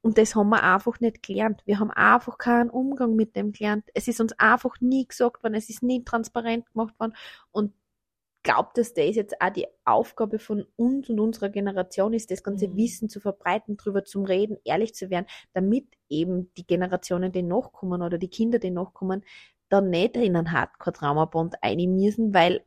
Und 0.01 0.19
das 0.19 0.35
haben 0.35 0.49
wir 0.49 0.63
einfach 0.63 0.99
nicht 1.01 1.23
gelernt. 1.23 1.63
Wir 1.67 1.79
haben 1.79 1.91
einfach 1.91 2.39
keinen 2.39 2.71
Umgang 2.71 3.15
mit 3.15 3.37
dem 3.37 3.53
gelernt. 3.53 3.85
Es 3.95 4.09
ist 4.09 4.21
uns 4.21 4.33
einfach 4.39 4.81
nie 4.81 5.07
gesagt 5.07 5.43
worden, 5.43 5.55
es 5.55 5.69
ist 5.69 5.83
nie 5.83 6.05
transparent 6.05 6.67
gemacht 6.73 6.99
worden. 6.99 7.15
Und 7.51 7.73
glaubt, 8.43 8.79
dass 8.79 8.95
das 8.95 9.17
jetzt 9.17 9.41
auch 9.41 9.51
die 9.53 9.67
Aufgabe 9.85 10.39
von 10.39 10.67
uns 10.77 11.09
und 11.09 11.21
unserer 11.21 11.49
Generation 11.49 12.13
ist, 12.13 12.31
das 12.31 12.43
ganze 12.43 12.69
Mhm. 12.69 12.77
Wissen 12.77 13.09
zu 13.09 13.21
verbreiten, 13.21 13.77
drüber 13.77 14.05
zum 14.05 14.25
Reden, 14.25 14.59
ehrlich 14.65 14.95
zu 14.95 15.11
werden, 15.11 15.27
damit 15.53 15.87
eben 16.09 16.53
die 16.55 16.67
Generationen, 16.67 17.33
die 17.33 17.43
nachkommen 17.43 18.03
oder 18.03 18.19
die 18.19 18.29
Kinder, 18.29 18.59
die 18.59 18.71
nachkommen, 18.71 19.25
dann 19.69 19.91
nicht 19.91 20.17
in 20.17 20.37
einen 20.37 20.53
Hardcore-Traumabond 20.53 21.57
ein 21.63 21.79
müssen, 21.95 22.35
weil, 22.35 22.65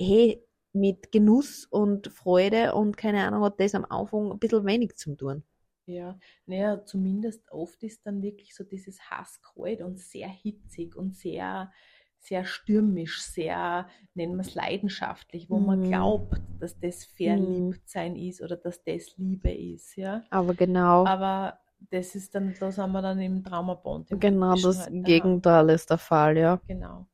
hey, 0.00 0.43
mit 0.74 1.12
Genuss 1.12 1.66
und 1.66 2.08
Freude 2.08 2.74
und 2.74 2.96
keine 2.96 3.26
Ahnung, 3.26 3.44
hat 3.44 3.60
das 3.60 3.74
am 3.74 3.84
Anfang 3.88 4.32
ein 4.32 4.38
bisschen 4.38 4.66
wenig 4.66 4.96
zu 4.96 5.14
tun. 5.16 5.44
Ja, 5.86 6.18
naja, 6.46 6.84
zumindest 6.86 7.50
oft 7.52 7.82
ist 7.82 8.06
dann 8.06 8.22
wirklich 8.22 8.54
so 8.54 8.64
dieses 8.64 9.10
Hasskalt 9.10 9.82
und 9.82 9.98
sehr 10.00 10.28
hitzig 10.28 10.96
und 10.96 11.14
sehr, 11.16 11.70
sehr 12.18 12.44
stürmisch, 12.46 13.22
sehr, 13.22 13.86
nennen 14.14 14.36
wir 14.36 14.40
es 14.40 14.54
leidenschaftlich, 14.54 15.50
wo 15.50 15.60
man 15.60 15.82
Mhm. 15.82 15.82
glaubt, 15.82 16.40
dass 16.58 16.78
das 16.78 17.04
Verliebtsein 17.04 18.16
ist 18.16 18.40
oder 18.40 18.56
dass 18.56 18.82
das 18.82 19.14
Liebe 19.18 19.52
ist, 19.52 19.96
ja. 19.96 20.24
Aber 20.30 20.54
genau, 20.54 21.04
Aber 21.04 21.60
das 21.90 22.14
ist 22.14 22.34
dann, 22.34 22.54
da 22.58 22.72
sind 22.72 22.92
wir 22.92 23.02
dann 23.02 23.20
im 23.20 23.44
Traumabond. 23.44 24.10
im 24.10 24.20
genau 24.20 24.56
das 24.56 24.76
halt, 24.78 24.94
aha. 25.04 25.38
Gegenteil 25.44 25.68
ist 25.70 25.90
der 25.90 25.98
Fall, 25.98 26.38
ja. 26.38 26.60
Genau. 26.66 27.06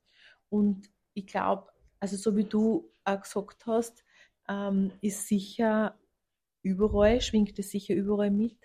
Und 0.48 0.90
ich 1.14 1.26
glaube, 1.26 1.70
also 2.00 2.16
so 2.16 2.36
wie 2.36 2.44
du 2.44 2.89
auch 3.04 3.22
gesagt 3.22 3.66
hast, 3.66 4.04
ähm, 4.48 4.92
ist 5.00 5.28
sicher 5.28 5.98
überall, 6.62 7.20
schwingt 7.20 7.58
es 7.58 7.70
sicher 7.70 7.94
überall 7.94 8.30
mit. 8.30 8.58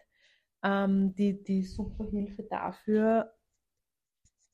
Ähm, 0.64 1.16
die, 1.16 1.44
die 1.44 1.64
Superhilfe 1.64 2.44
dafür, 2.44 3.34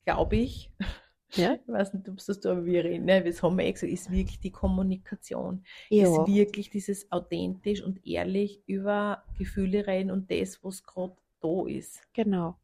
glaube 0.04 0.36
ich, 0.36 0.70
Ja? 1.36 1.58
ich 1.66 1.72
weiß 1.72 1.94
nicht, 1.94 2.08
ob 2.08 2.18
es 2.18 2.26
das 2.26 2.40
da 2.40 2.52
aber 2.52 2.64
wir 2.64 2.84
reden, 2.84 3.06
ne? 3.06 3.22
das 3.24 3.42
haben 3.42 3.56
wir 3.58 3.64
eh 3.64 3.72
gesagt, 3.72 3.92
ist 3.92 4.10
wirklich 4.10 4.40
die 4.40 4.52
Kommunikation. 4.52 5.64
Ja, 5.90 6.08
Ist 6.08 6.26
wirklich 6.26 6.70
dieses 6.70 7.10
authentisch 7.12 7.82
und 7.82 8.06
ehrlich 8.06 8.62
über 8.66 9.24
Gefühle 9.38 9.86
reden 9.86 10.10
und 10.10 10.30
das, 10.30 10.62
was 10.64 10.82
gerade 10.84 11.16
da 11.40 11.66
ist. 11.66 12.02
genau. 12.12 12.58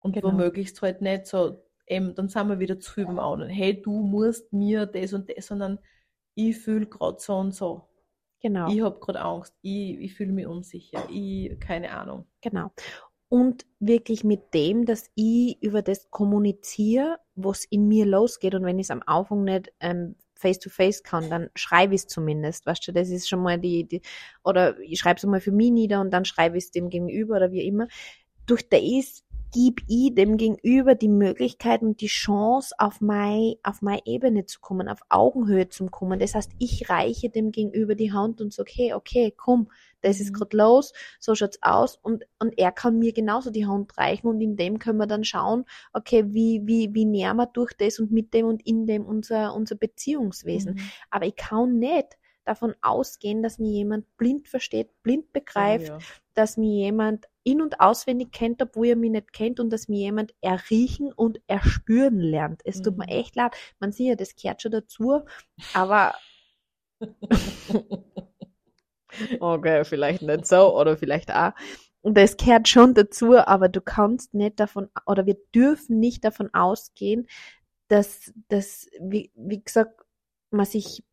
Und 0.00 0.14
Genau. 0.14 0.22
womöglich 0.22 0.72
halt 0.82 1.02
nicht 1.02 1.26
so, 1.26 1.62
eben, 1.86 2.14
dann 2.14 2.28
sind 2.28 2.48
wir 2.48 2.58
wieder 2.60 2.78
zu 2.80 2.92
viel 2.92 3.06
anderen. 3.06 3.48
Hey, 3.50 3.80
du 3.80 3.92
musst 4.02 4.52
mir 4.52 4.86
das 4.86 5.12
und 5.12 5.28
das, 5.30 5.46
sondern 5.46 5.78
ich 6.36 6.58
fühle 6.58 6.86
gerade 6.86 7.18
so 7.18 7.34
und 7.34 7.52
so. 7.52 7.88
Genau. 8.40 8.70
Ich 8.70 8.80
habe 8.82 9.00
gerade 9.00 9.20
Angst, 9.20 9.54
ich, 9.62 9.98
ich 9.98 10.14
fühle 10.14 10.32
mich 10.32 10.46
unsicher, 10.46 11.08
ich, 11.10 11.58
keine 11.58 11.90
Ahnung. 11.90 12.26
Genau. 12.42 12.70
Und 13.28 13.66
wirklich 13.80 14.22
mit 14.22 14.54
dem, 14.54 14.84
dass 14.84 15.10
ich 15.16 15.60
über 15.60 15.82
das 15.82 16.10
kommuniziere, 16.10 17.18
was 17.34 17.64
in 17.64 17.88
mir 17.88 18.06
losgeht. 18.06 18.54
Und 18.54 18.64
wenn 18.64 18.78
ich 18.78 18.86
es 18.86 18.90
am 18.92 19.02
Anfang 19.04 19.42
nicht 19.42 19.72
ähm, 19.80 20.14
face 20.34 20.60
to 20.60 20.70
face 20.70 21.02
kann, 21.02 21.28
dann 21.28 21.50
schreibe 21.56 21.94
ich 21.94 22.02
es 22.02 22.06
zumindest. 22.06 22.66
Weißt 22.66 22.86
du, 22.86 22.92
das 22.92 23.08
ist 23.08 23.28
schon 23.28 23.42
mal 23.42 23.58
die, 23.58 23.84
die 23.84 24.02
oder 24.44 24.78
ich 24.78 25.00
schreibe 25.00 25.18
es 25.18 25.24
mal 25.24 25.40
für 25.40 25.50
mich 25.50 25.72
nieder 25.72 26.00
und 26.00 26.12
dann 26.12 26.24
schreibe 26.24 26.56
ich 26.56 26.64
es 26.64 26.70
dem 26.70 26.88
Gegenüber 26.88 27.36
oder 27.36 27.50
wie 27.50 27.66
immer. 27.66 27.88
Durch 28.46 28.68
das 28.68 29.24
gebe 29.52 29.82
ich 29.88 30.14
dem 30.14 30.36
Gegenüber 30.36 30.94
die 30.94 31.08
Möglichkeit 31.08 31.82
und 31.82 32.00
die 32.00 32.06
Chance, 32.06 32.74
auf 32.78 33.00
meine, 33.00 33.56
auf 33.62 33.82
meine 33.82 34.02
Ebene 34.06 34.46
zu 34.46 34.60
kommen, 34.60 34.88
auf 34.88 35.00
Augenhöhe 35.08 35.68
zu 35.68 35.86
kommen. 35.86 36.18
Das 36.18 36.34
heißt, 36.34 36.52
ich 36.58 36.88
reiche 36.90 37.30
dem 37.30 37.52
Gegenüber 37.52 37.94
die 37.94 38.12
Hand 38.12 38.40
und 38.40 38.52
sage, 38.52 38.70
hey, 38.74 38.92
okay, 38.94 39.32
komm, 39.36 39.68
das 40.02 40.20
ist 40.20 40.30
Mhm. 40.30 40.34
gerade 40.34 40.56
los, 40.56 40.92
so 41.18 41.34
schaut's 41.34 41.58
aus 41.62 41.96
und, 41.96 42.24
und 42.38 42.58
er 42.58 42.70
kann 42.72 42.98
mir 42.98 43.12
genauso 43.12 43.50
die 43.50 43.66
Hand 43.66 43.96
reichen 43.98 44.28
und 44.28 44.40
in 44.40 44.56
dem 44.56 44.78
können 44.78 44.98
wir 44.98 45.06
dann 45.06 45.24
schauen, 45.24 45.64
okay, 45.92 46.24
wie, 46.28 46.62
wie, 46.64 46.94
wie 46.94 47.04
näher 47.04 47.34
wir 47.34 47.46
durch 47.46 47.72
das 47.72 47.98
und 47.98 48.12
mit 48.12 48.32
dem 48.34 48.46
und 48.46 48.66
in 48.66 48.86
dem 48.86 49.04
unser, 49.04 49.54
unser 49.54 49.74
Beziehungswesen. 49.74 50.74
Mhm. 50.74 50.80
Aber 51.10 51.26
ich 51.26 51.36
kann 51.36 51.78
nicht 51.78 52.16
davon 52.46 52.74
ausgehen, 52.82 53.42
dass 53.42 53.58
mir 53.58 53.70
jemand 53.70 54.04
blind 54.16 54.48
versteht, 54.48 54.90
blind 55.02 55.32
begreift, 55.32 55.90
Oh, 55.90 55.94
ja. 55.94 55.98
dass 56.34 56.56
mir 56.56 56.84
jemand 56.84 57.26
in- 57.44 57.62
und 57.62 57.80
auswendig 57.80 58.32
kennt, 58.32 58.60
obwohl 58.62 58.88
er 58.88 58.96
mich 58.96 59.10
nicht 59.10 59.32
kennt 59.32 59.60
und 59.60 59.70
dass 59.70 59.88
mir 59.88 60.00
jemand 60.00 60.34
erriechen 60.40 61.12
und 61.12 61.40
erspüren 61.46 62.18
lernt. 62.20 62.62
Es 62.64 62.82
tut 62.82 62.96
mir 62.98 63.04
Mhm. 63.06 63.10
echt 63.12 63.36
leid. 63.36 63.54
Man 63.80 63.92
sieht 63.92 64.08
ja, 64.08 64.14
das 64.16 64.34
gehört 64.36 64.62
schon 64.62 64.72
dazu, 64.72 65.22
aber 65.74 66.14
okay, 69.40 69.84
vielleicht 69.84 70.22
nicht 70.22 70.46
so 70.46 70.76
oder 70.78 70.96
vielleicht 70.96 71.32
auch. 71.32 71.52
Und 72.02 72.16
das 72.16 72.36
gehört 72.36 72.68
schon 72.68 72.94
dazu, 72.94 73.36
aber 73.36 73.68
du 73.68 73.80
kannst 73.80 74.32
nicht 74.34 74.60
davon, 74.60 74.88
oder 75.06 75.26
wir 75.26 75.36
dürfen 75.54 75.98
nicht 75.98 76.24
davon 76.24 76.52
ausgehen, 76.54 77.26
dass, 77.88 78.32
dass 78.48 78.88
wie, 79.00 79.32
wie 79.34 79.62
gesagt, 79.62 80.00
man 80.50 80.66
sich 80.66 81.04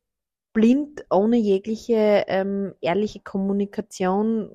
blind 0.53 1.05
ohne 1.09 1.37
jegliche 1.37 2.25
ähm, 2.27 2.73
ehrliche 2.81 3.21
Kommunikation 3.21 4.49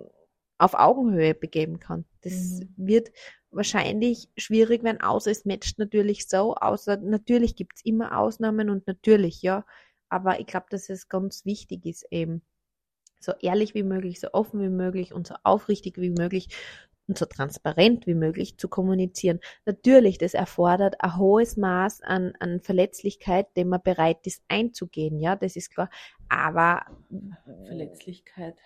auf 0.58 0.74
Augenhöhe 0.74 1.34
begeben 1.34 1.78
kann. 1.80 2.04
Das 2.22 2.60
Mhm. 2.60 2.74
wird 2.76 3.10
wahrscheinlich 3.50 4.28
schwierig 4.36 4.82
werden, 4.84 5.00
außer 5.00 5.30
es 5.30 5.44
matcht 5.44 5.78
natürlich 5.78 6.28
so, 6.28 6.54
außer 6.56 6.98
natürlich 6.98 7.56
gibt's 7.56 7.82
immer 7.84 8.18
Ausnahmen 8.18 8.70
und 8.70 8.86
natürlich, 8.86 9.42
ja, 9.42 9.64
aber 10.08 10.40
ich 10.40 10.46
glaube, 10.46 10.66
dass 10.70 10.88
es 10.90 11.08
ganz 11.08 11.44
wichtig 11.44 11.86
ist, 11.86 12.06
eben 12.10 12.42
so 13.20 13.32
ehrlich 13.40 13.74
wie 13.74 13.82
möglich, 13.82 14.20
so 14.20 14.28
offen 14.32 14.60
wie 14.62 14.68
möglich 14.68 15.12
und 15.12 15.26
so 15.26 15.34
aufrichtig 15.44 15.98
wie 15.98 16.10
möglich 16.10 16.48
und 17.08 17.18
so 17.18 17.24
transparent 17.24 18.06
wie 18.06 18.14
möglich 18.14 18.58
zu 18.58 18.68
kommunizieren. 18.68 19.40
Natürlich, 19.64 20.18
das 20.18 20.34
erfordert 20.34 21.00
ein 21.00 21.16
hohes 21.16 21.56
Maß 21.56 22.02
an, 22.02 22.34
an 22.38 22.60
Verletzlichkeit, 22.60 23.46
dem 23.56 23.68
man 23.68 23.82
bereit 23.82 24.26
ist 24.26 24.42
einzugehen, 24.48 25.18
ja, 25.18 25.34
das 25.34 25.56
ist 25.56 25.70
klar. 25.70 25.90
Aber 26.28 26.82
Verletzlichkeit 27.66 28.56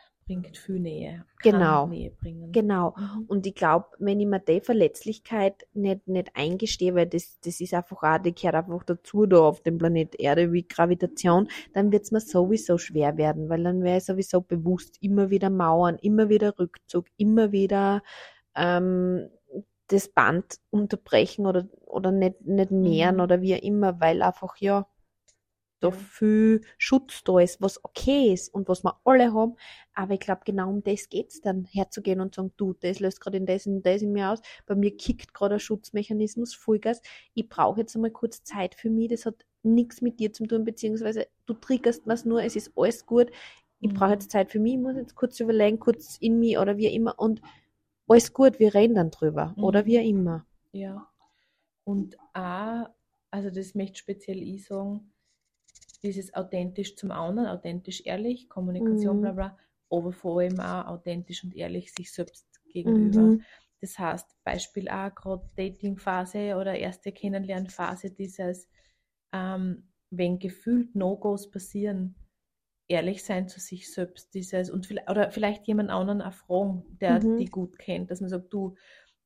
bringt 0.40 0.56
viel 0.56 0.80
Nähe. 0.80 1.24
Genau. 1.42 1.86
Nähe 1.88 2.10
bringen. 2.10 2.52
genau, 2.52 2.94
Mhm. 2.96 3.24
Und 3.28 3.46
ich 3.46 3.54
glaube, 3.54 3.86
wenn 3.98 4.20
ich 4.20 4.26
mir 4.26 4.38
die 4.40 4.60
Verletzlichkeit 4.60 5.66
nicht, 5.74 6.06
nicht 6.06 6.30
eingestehe, 6.34 6.94
weil 6.94 7.06
das, 7.06 7.38
das 7.40 7.60
ist 7.60 7.74
einfach 7.74 8.02
auch, 8.02 8.18
die 8.18 8.34
gehört 8.34 8.54
einfach 8.54 8.84
dazu 8.84 9.26
da 9.26 9.40
auf 9.40 9.60
dem 9.62 9.78
Planet 9.78 10.14
Erde 10.20 10.52
wie 10.52 10.66
Gravitation, 10.66 11.48
dann 11.72 11.90
wird's 11.92 12.12
mir 12.12 12.20
sowieso 12.20 12.78
schwer 12.78 13.16
werden, 13.16 13.48
weil 13.48 13.62
dann 13.64 13.82
wäre 13.82 13.98
ich 13.98 14.04
sowieso 14.04 14.40
bewusst 14.40 14.98
immer 15.00 15.30
wieder 15.30 15.50
Mauern, 15.50 15.98
immer 16.00 16.28
wieder 16.28 16.58
Rückzug, 16.58 17.06
immer 17.16 17.52
wieder 17.52 18.02
ähm, 18.54 19.28
das 19.88 20.08
Band 20.08 20.56
unterbrechen 20.70 21.46
oder, 21.46 21.66
oder 21.86 22.12
nicht, 22.12 22.40
nicht 22.46 22.70
nähern 22.70 23.16
Mhm. 23.16 23.20
oder 23.20 23.40
wie 23.42 23.54
auch 23.54 23.62
immer, 23.62 24.00
weil 24.00 24.22
einfach 24.22 24.56
ja 24.58 24.86
da 25.82 25.90
Ja. 25.90 25.92
viel 25.92 26.62
Schutz 26.78 27.24
da 27.24 27.38
ist, 27.40 27.60
was 27.60 27.84
okay 27.84 28.32
ist 28.32 28.52
und 28.54 28.68
was 28.68 28.84
wir 28.84 28.98
alle 29.04 29.32
haben. 29.34 29.56
Aber 29.94 30.14
ich 30.14 30.20
glaube, 30.20 30.42
genau 30.44 30.70
um 30.70 30.82
das 30.82 31.08
geht's 31.08 31.40
dann, 31.40 31.64
herzugehen 31.64 32.20
und 32.20 32.34
sagen, 32.34 32.52
du, 32.56 32.72
das 32.74 33.00
löst 33.00 33.20
gerade 33.20 33.36
in 33.36 33.46
das 33.46 33.66
und 33.66 33.82
das 33.82 34.02
in 34.02 34.12
mir 34.12 34.30
aus. 34.30 34.40
Bei 34.66 34.74
mir 34.74 34.96
kickt 34.96 35.34
gerade 35.34 35.54
ein 35.54 35.60
Schutzmechanismus, 35.60 36.54
Vollgas. 36.54 37.02
Ich 37.34 37.48
brauche 37.48 37.80
jetzt 37.80 37.94
einmal 37.96 38.10
kurz 38.12 38.42
Zeit 38.44 38.74
für 38.74 38.90
mich. 38.90 39.08
Das 39.08 39.26
hat 39.26 39.44
nichts 39.62 40.00
mit 40.00 40.18
dir 40.20 40.32
zu 40.32 40.46
tun, 40.46 40.64
beziehungsweise 40.64 41.26
du 41.46 41.54
triggerst 41.54 42.02
was 42.06 42.24
nur, 42.24 42.42
es 42.42 42.56
ist 42.56 42.72
alles 42.76 43.06
gut. 43.06 43.30
Ich 43.80 43.90
Mhm. 43.90 43.94
brauche 43.94 44.12
jetzt 44.12 44.30
Zeit 44.30 44.50
für 44.50 44.60
mich, 44.60 44.74
ich 44.74 44.80
muss 44.80 44.96
jetzt 44.96 45.14
kurz 45.16 45.38
überlegen, 45.40 45.78
kurz 45.80 46.16
in 46.18 46.38
mich 46.38 46.58
oder 46.58 46.76
wie 46.76 46.86
immer 46.86 47.18
und 47.18 47.42
alles 48.08 48.32
gut, 48.32 48.58
wir 48.58 48.74
reden 48.74 48.94
dann 48.96 49.10
drüber 49.10 49.54
oder 49.58 49.82
Mhm. 49.82 49.86
wie 49.86 49.98
auch 50.00 50.04
immer. 50.04 50.46
Ja. 50.72 51.08
Und 51.84 52.16
auch, 52.34 52.88
also 53.30 53.50
das 53.50 53.74
möchte 53.74 53.98
speziell 53.98 54.42
ich 54.42 54.66
sagen, 54.66 55.11
dieses 56.02 56.34
authentisch 56.34 56.96
zum 56.96 57.10
anderen, 57.12 57.48
authentisch 57.48 58.02
ehrlich, 58.04 58.48
Kommunikation, 58.48 59.20
Mhm. 59.20 59.20
bla 59.20 59.32
bla, 59.32 59.58
aber 59.90 60.12
vor 60.12 60.40
allem 60.40 60.60
auch 60.60 60.86
authentisch 60.86 61.44
und 61.44 61.54
ehrlich 61.54 61.92
sich 61.94 62.12
selbst 62.12 62.46
gegenüber. 62.66 63.32
Mhm. 63.32 63.44
Das 63.80 63.98
heißt, 63.98 64.36
Beispiel 64.44 64.88
auch 64.88 65.14
gerade 65.14 65.48
Datingphase 65.56 66.56
oder 66.56 66.76
erste 66.78 67.12
Kennenlernphase, 67.12 68.10
dieses, 68.10 68.68
ähm, 69.32 69.88
wenn 70.10 70.38
gefühlt 70.38 70.94
No-Gos 70.94 71.50
passieren, 71.50 72.16
ehrlich 72.88 73.24
sein 73.24 73.48
zu 73.48 73.60
sich 73.60 73.90
selbst, 73.92 74.34
dieses 74.34 74.70
und 74.70 74.86
vielleicht, 74.86 75.08
oder 75.10 75.30
vielleicht 75.30 75.66
jemand 75.66 75.90
anderen 75.90 76.20
auch 76.22 76.32
fragen, 76.34 76.84
der 77.00 77.20
Mhm. 77.20 77.38
die 77.38 77.46
gut 77.46 77.78
kennt, 77.78 78.10
dass 78.10 78.20
man 78.20 78.30
sagt, 78.30 78.52
du, 78.52 78.74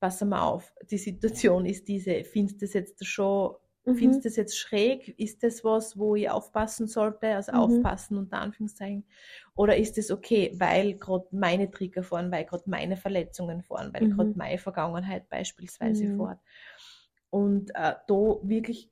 pass 0.00 0.20
mal 0.22 0.42
auf, 0.42 0.72
die 0.90 0.98
Situation 0.98 1.66
ist 1.66 1.88
diese, 1.88 2.22
findest 2.24 2.62
du 2.62 2.66
das 2.66 2.74
jetzt 2.74 3.04
schon, 3.06 3.56
findest 3.94 4.20
Mhm. 4.20 4.24
du 4.24 4.28
das 4.28 4.36
jetzt 4.36 4.58
schräg? 4.58 5.08
Ist 5.18 5.42
das 5.42 5.64
was, 5.64 5.98
wo 5.98 6.14
ich 6.16 6.28
aufpassen 6.30 6.86
sollte? 6.88 7.28
Also 7.36 7.52
Mhm. 7.52 7.90
aufpassen 7.92 8.18
unter 8.18 8.38
Anführungszeichen. 8.38 9.04
Oder 9.54 9.76
ist 9.76 9.98
es 9.98 10.10
okay, 10.10 10.52
weil 10.58 10.94
gerade 10.98 11.26
meine 11.30 11.70
Trigger 11.70 12.02
fahren, 12.02 12.32
weil 12.32 12.44
gerade 12.44 12.64
meine 12.68 12.96
Verletzungen 12.96 13.62
fahren, 13.62 13.92
weil 13.94 14.06
Mhm. 14.06 14.08
gerade 14.08 14.32
meine 14.36 14.58
Vergangenheit 14.58 15.28
beispielsweise 15.28 16.06
Mhm. 16.06 16.08
fährt. 16.08 16.40
Und 17.30 17.70
äh, 17.74 17.94
da 18.06 18.14
wirklich 18.42 18.90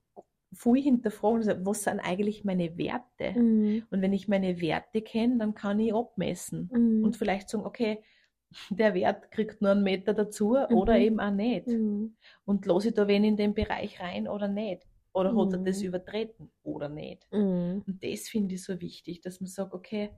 viel 0.52 0.83
hinterfragen, 0.83 1.38
also 1.48 1.66
was 1.66 1.83
sind 1.85 2.00
eigentlich 2.00 2.44
meine 2.44 2.76
Werte? 2.78 3.37
Mhm. 3.37 3.87
Und 3.90 4.02
wenn 4.02 4.12
ich 4.12 4.28
meine 4.28 4.61
Werte 4.61 5.02
kenne, 5.02 5.38
dann 5.38 5.54
kann 5.54 5.80
ich 5.80 5.94
abmessen 5.94 6.70
Mhm. 6.70 7.00
und 7.00 7.16
vielleicht 7.16 7.48
sagen, 7.48 7.64
okay, 7.66 8.02
der 8.71 8.95
Wert 8.95 9.31
kriegt 9.31 9.61
nur 9.62 9.73
einen 9.73 9.83
Meter 9.83 10.14
dazu 10.14 10.57
oder 10.57 10.95
Mhm. 10.95 11.01
eben 11.01 11.21
auch 11.21 11.31
nicht. 11.31 11.67
Mhm. 11.69 12.17
Und 12.45 12.67
lasse 12.67 12.88
ich 12.88 12.95
da 12.95 13.09
wen 13.09 13.25
in 13.25 13.37
den 13.37 13.55
Bereich 13.55 14.01
rein 14.01 14.29
oder 14.29 14.49
nicht? 14.49 14.87
Oder 15.12 15.37
hat 15.37 15.53
er 15.53 15.59
das 15.59 15.81
Mhm. 15.81 15.87
übertreten 15.87 16.51
oder 16.62 16.88
nicht? 16.88 17.27
Mhm. 17.33 17.85
Und 17.87 18.03
das 18.05 18.29
finde 18.29 18.55
ich 18.57 18.64
so 18.64 18.81
wichtig, 18.81 19.21
dass 19.21 19.40
man 19.40 19.49
sagt, 19.49 19.75
okay, 19.75 20.11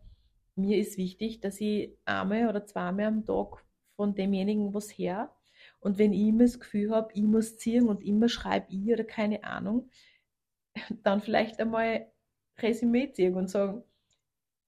mir 0.54 0.78
ist 0.78 0.96
wichtig, 0.96 1.40
dass 1.40 1.60
ich 1.60 1.96
einmal 2.06 2.48
oder 2.48 2.64
zweimal 2.64 3.06
am 3.06 3.24
Tag 3.24 3.64
von 3.96 4.14
demjenigen 4.14 4.72
was 4.74 4.90
her. 4.90 5.34
Und 5.80 5.98
wenn 5.98 6.12
ich 6.12 6.20
immer 6.28 6.44
das 6.44 6.58
Gefühl 6.60 6.90
habe, 6.90 7.12
ich 7.14 7.22
muss 7.22 7.58
ziehen 7.58 7.88
und 7.88 8.02
immer 8.02 8.28
schreibe 8.28 8.66
ich 8.70 8.90
oder 8.90 9.04
keine 9.04 9.44
Ahnung, 9.44 9.90
dann 11.02 11.20
vielleicht 11.20 11.60
einmal 11.60 12.06
Resümee 12.58 13.12
ziehen 13.12 13.34
und 13.34 13.48
sagen, 13.50 13.82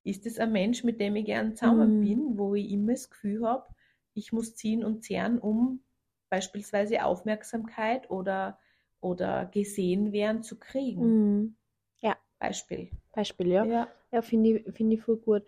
ist 0.08 0.26
es 0.26 0.38
ein 0.38 0.52
Mensch, 0.52 0.84
mit 0.84 1.00
dem 1.00 1.16
ich 1.16 1.26
gern 1.26 1.54
zusammen 1.56 1.90
Mhm. 1.90 2.00
bin, 2.00 2.38
wo 2.38 2.54
ich 2.54 2.70
immer 2.70 2.92
das 2.92 3.10
Gefühl 3.10 3.46
habe, 3.46 3.66
ich 4.14 4.32
muss 4.32 4.54
ziehen 4.56 4.84
und 4.84 5.04
zehren, 5.04 5.38
um 5.38 5.82
beispielsweise 6.30 7.04
Aufmerksamkeit 7.04 8.10
oder, 8.10 8.58
oder 9.00 9.46
gesehen 9.46 10.12
werden 10.12 10.42
zu 10.42 10.58
kriegen. 10.58 11.04
Mhm. 11.04 11.56
Beispiel. 12.40 12.90
Beispiel, 13.12 13.48
ja. 13.48 13.68
Ja. 13.68 13.88
Ja, 14.12 14.22
finde 14.22 14.50
ich, 14.60 14.74
finde 14.74 14.96
ich 14.96 15.02
voll 15.02 15.16
gut. 15.18 15.42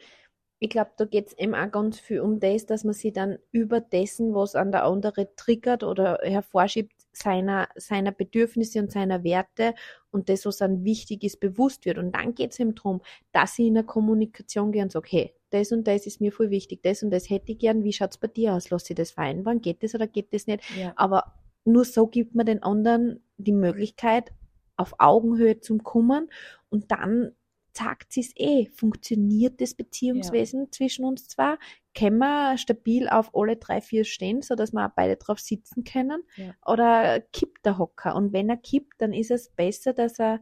Ich 0.59 0.69
glaube, 0.69 0.91
da 0.99 1.07
geht's 1.07 1.33
eben 1.35 1.55
auch 1.55 1.71
ganz 1.71 1.99
viel 1.99 2.21
um 2.21 2.39
das, 2.41 2.67
dass 2.67 2.85
man 2.85 2.93
sich 2.93 3.13
dann 3.15 3.39
über 3.51 3.81
dessen, 3.81 4.35
was 4.35 4.55
an 4.55 4.73
der 4.73 4.85
andere 4.85 5.35
triggert 5.35 5.83
oder 5.85 6.19
hervorschiebt, 6.23 6.93
seiner, 7.13 7.69
seiner 7.77 8.13
Bedürfnisse 8.13 8.81
und 8.81 8.93
seiner 8.93 9.25
Werte 9.25 9.75
und 10.11 10.29
das, 10.29 10.47
was 10.47 10.59
dann 10.59 10.85
wichtig 10.85 11.25
ist, 11.25 11.41
bewusst 11.41 11.85
wird. 11.85 11.99
Und 11.99 12.15
dann 12.15 12.35
geht's 12.35 12.59
eben 12.59 12.75
drum, 12.75 13.01
dass 13.33 13.59
ich 13.59 13.67
in 13.67 13.75
der 13.75 13.85
Kommunikation 13.85 14.73
gehe 14.73 14.83
und 14.83 14.93
sage, 14.93 15.09
hey, 15.11 15.35
das 15.51 15.73
und 15.73 15.87
das 15.87 16.07
ist 16.07 16.21
mir 16.21 16.33
voll 16.33 16.51
wichtig, 16.51 16.83
das 16.83 17.03
und 17.03 17.11
das 17.11 17.29
hätte 17.29 17.53
ich 17.53 17.59
gern, 17.59 17.85
wie 17.85 17.93
schaut's 17.93 18.19
bei 18.19 18.29
dir 18.29 18.55
aus? 18.55 18.71
Lass 18.71 18.89
ich 18.89 18.97
das 18.97 19.11
vereinbaren? 19.11 19.61
Geht 19.61 19.83
das 19.83 19.95
oder 19.95 20.07
geht 20.07 20.33
das 20.33 20.47
nicht? 20.47 20.63
Ja. 20.77 20.93
Aber 20.97 21.35
nur 21.65 21.85
so 21.85 22.07
gibt 22.07 22.35
man 22.35 22.47
den 22.47 22.63
anderen 22.63 23.23
die 23.37 23.53
Möglichkeit, 23.53 24.33
auf 24.77 24.95
Augenhöhe 24.99 25.61
zu 25.61 25.79
kommen 25.79 26.31
und 26.71 26.91
dann 26.91 27.33
sagt 27.73 28.13
sie's 28.13 28.33
eh, 28.37 28.67
funktioniert 28.67 29.61
das 29.61 29.75
Beziehungswesen 29.75 30.73
zwischen 30.73 31.05
uns 31.05 31.29
zwei? 31.29 31.57
Können 31.97 32.19
wir 32.19 32.57
stabil 32.57 33.09
auf 33.09 33.35
alle 33.35 33.57
drei, 33.57 33.81
vier 33.81 34.05
stehen, 34.05 34.43
so 34.43 34.55
dass 34.55 34.73
wir 34.73 34.87
auch 34.87 34.95
beide 34.95 35.17
drauf 35.17 35.41
sitzen 35.41 35.85
können? 35.85 36.23
Ja. 36.37 36.55
Oder 36.67 37.21
kippt 37.21 37.67
der 37.67 37.79
Hocker? 37.79 38.15
Und 38.15 38.33
wenn 38.33 38.49
er 38.49 38.57
kippt, 38.57 39.01
dann 39.01 39.13
ist 39.13 39.31
es 39.31 39.51
besser, 39.51 39.93
dass 39.93 40.19
er, 40.19 40.41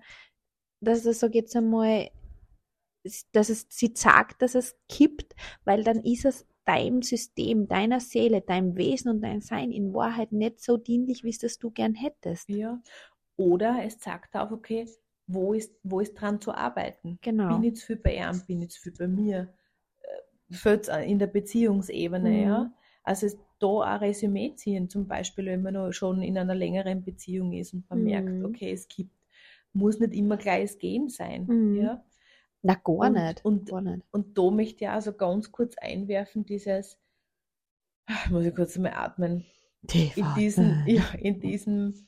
dass 0.81 1.07
er, 1.07 1.15
sag 1.15 1.35
jetzt 1.35 1.57
einmal, 1.57 2.11
dass 3.33 3.49
es 3.49 3.67
sie 3.71 3.93
sagt, 3.95 4.43
dass 4.43 4.55
es 4.55 4.79
kippt, 4.89 5.35
weil 5.65 5.85
dann 5.85 6.05
ist 6.05 6.25
es 6.25 6.47
deinem 6.65 7.01
System, 7.01 7.67
deiner 7.67 7.99
Seele, 7.99 8.43
deinem 8.43 8.77
Wesen 8.77 9.11
und 9.11 9.23
dein 9.23 9.41
Sein 9.41 9.73
in 9.73 9.95
Wahrheit 9.95 10.33
nicht 10.33 10.61
so 10.61 10.77
dienlich, 10.77 11.25
wie 11.25 11.31
es 11.31 11.39
das 11.39 11.59
du 11.59 11.71
gern 11.71 11.95
hättest. 11.95 12.51
Ja. 12.51 12.83
Oder 13.37 13.85
es 13.85 13.99
sagt 14.01 14.37
auch, 14.37 14.51
okay, 14.51 14.87
wo 15.27 15.55
ist, 15.55 15.75
wo 15.83 16.01
ist 16.01 16.15
dran 16.15 16.41
zu 16.41 16.53
arbeiten? 16.53 17.19
Genau. 17.23 17.59
Bin 17.59 17.73
ich 17.73 17.77
zu 17.77 17.87
viel 17.87 17.97
bei 17.97 18.17
ihm, 18.17 18.43
bin 18.47 18.61
ich 18.61 18.71
zu 18.71 18.83
viel 18.83 18.93
bei 18.99 19.09
mir? 19.09 19.55
Fällt's 20.51 20.89
an- 20.89 21.03
in 21.05 21.19
der 21.19 21.27
Beziehungsebene, 21.27 22.31
Mhm. 22.31 22.43
ja? 22.43 22.73
Also 23.03 23.27
es- 23.27 23.39
da 23.61 23.67
auch 23.67 24.01
Resümee 24.01 24.55
ziehen, 24.55 24.89
zum 24.89 25.09
Beispiel, 25.09 25.47
wenn 25.47 25.63
man 25.63 25.75
noch 25.75 25.91
schon 25.93 26.23
in 26.23 26.39
einer 26.39 26.55
längeren 26.55 27.03
Beziehung 27.03 27.53
ist 27.53 27.75
und 27.75 27.91
man 27.91 28.05
merkt, 28.05 28.29
Mhm. 28.29 28.45
okay, 28.45 28.71
es 28.71 28.87
gibt, 28.87 29.11
muss 29.73 29.99
nicht 29.99 30.15
immer 30.15 30.37
gleich 30.37 30.71
das 30.71 30.79
Gehen 30.79 31.09
sein, 31.09 31.45
Mhm. 31.47 31.77
ja? 31.77 32.05
Na, 32.63 32.75
gar 32.75 32.95
Und- 32.99 33.13
nicht. 33.15 33.45
und- 33.45 33.69
gar 33.69 33.81
nicht. 33.81 34.03
Und 34.13 34.39
da 34.39 34.51
möchte 34.51 34.85
ich 34.85 34.91
also 34.91 35.13
ganz 35.13 35.51
kurz 35.53 35.77
einwerfen, 35.79 36.45
dieses, 36.45 36.99
Ah, 38.07 38.31
muss 38.31 38.45
ich 38.47 38.55
kurz 38.55 38.79
mal 38.79 38.93
atmen, 38.95 39.45
in 40.17 40.35
diesen, 40.37 40.85
ja, 40.87 41.03
in 41.21 41.41
diesem, 41.41 42.07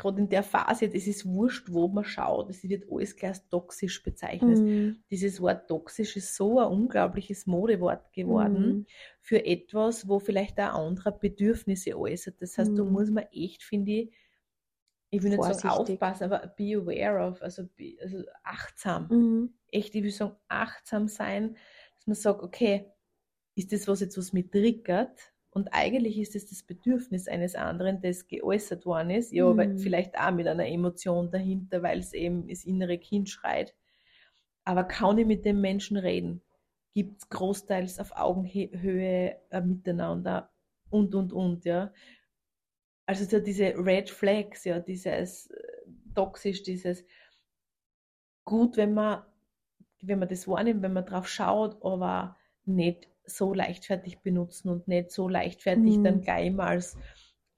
gerade 0.00 0.20
in 0.20 0.28
der 0.28 0.42
Phase, 0.42 0.86
es 0.92 1.06
ist 1.06 1.26
wurscht, 1.26 1.72
wo 1.72 1.88
man 1.88 2.04
schaut, 2.04 2.50
es 2.50 2.62
wird 2.68 2.84
alles 2.90 3.16
gleich 3.16 3.30
als 3.30 3.48
toxisch 3.48 4.02
bezeichnet. 4.02 4.62
Mhm. 4.62 5.04
Dieses 5.10 5.40
Wort 5.40 5.68
toxisch 5.68 6.16
ist 6.16 6.34
so 6.36 6.58
ein 6.60 6.68
unglaubliches 6.68 7.46
Modewort 7.46 8.12
geworden 8.12 8.80
Mhm. 8.80 8.86
für 9.20 9.44
etwas, 9.44 10.08
wo 10.08 10.18
vielleicht 10.20 10.58
auch 10.60 10.74
andere 10.86 11.12
Bedürfnisse 11.12 11.98
äußert. 11.98 12.40
Das 12.42 12.58
heißt, 12.58 12.78
da 12.78 12.84
Mhm. 12.84 12.92
muss 12.92 13.10
man 13.10 13.24
echt, 13.32 13.62
finde 13.62 13.92
ich, 13.92 14.14
ich 15.10 15.22
will 15.22 15.30
nicht 15.30 15.44
sagen 15.44 15.68
aufpassen, 15.68 16.24
aber 16.24 16.46
be 16.48 16.76
aware 16.76 17.26
of, 17.28 17.42
also, 17.42 17.66
be, 17.76 17.96
also 18.00 18.22
achtsam. 18.44 19.10
Mhm. 19.10 19.54
Echt, 19.68 19.94
ich 19.94 20.02
will 20.02 20.10
sagen, 20.12 20.36
achtsam 20.48 21.08
sein, 21.08 21.56
dass 21.96 22.06
man 22.06 22.16
sagt, 22.16 22.42
okay, 22.42 22.92
ist 23.56 23.72
das 23.72 23.88
was 23.88 24.00
jetzt, 24.00 24.18
was 24.18 24.32
mich 24.32 24.50
triggert? 24.50 25.32
Und 25.52 25.68
eigentlich 25.72 26.18
ist 26.18 26.36
es 26.36 26.48
das 26.48 26.62
Bedürfnis 26.62 27.26
eines 27.28 27.56
anderen, 27.56 28.00
das 28.00 28.28
geäußert 28.28 28.86
worden 28.86 29.10
ist, 29.10 29.32
ja, 29.32 29.52
Mhm. 29.52 29.78
vielleicht 29.78 30.18
auch 30.18 30.30
mit 30.30 30.46
einer 30.46 30.66
Emotion 30.66 31.30
dahinter, 31.30 31.82
weil 31.82 31.98
es 31.98 32.12
eben 32.12 32.46
das 32.48 32.64
innere 32.64 32.98
Kind 32.98 33.28
schreit. 33.28 33.74
Aber 34.64 34.84
kann 34.84 35.18
ich 35.18 35.26
mit 35.26 35.44
dem 35.44 35.60
Menschen 35.60 35.96
reden? 35.96 36.42
Gibt 36.94 37.22
es 37.22 37.28
großteils 37.28 37.98
auf 37.98 38.12
Augenhöhe 38.16 39.36
äh, 39.50 39.60
miteinander 39.60 40.50
und, 40.90 41.14
und, 41.14 41.32
und, 41.32 41.64
ja. 41.64 41.92
Also 43.06 43.24
so 43.24 43.40
diese 43.44 43.74
Red 43.76 44.08
Flags, 44.10 44.64
ja, 44.64 44.78
dieses 44.78 45.50
äh, 45.50 45.62
toxisch, 46.14 46.62
dieses 46.62 47.04
gut, 48.44 48.76
wenn 48.76 48.94
man, 48.94 49.22
wenn 50.02 50.18
man 50.18 50.28
das 50.28 50.46
wahrnimmt, 50.48 50.82
wenn 50.82 50.92
man 50.92 51.06
drauf 51.06 51.28
schaut, 51.28 51.82
aber 51.84 52.36
nicht 52.64 53.08
so 53.26 53.54
leichtfertig 53.54 54.20
benutzen 54.20 54.68
und 54.70 54.88
nicht 54.88 55.10
so 55.12 55.28
leichtfertig 55.28 55.96
Mhm. 55.98 56.02
dann 56.02 56.20
gleich 56.20 56.50
mal 56.52 56.68
als 56.68 56.96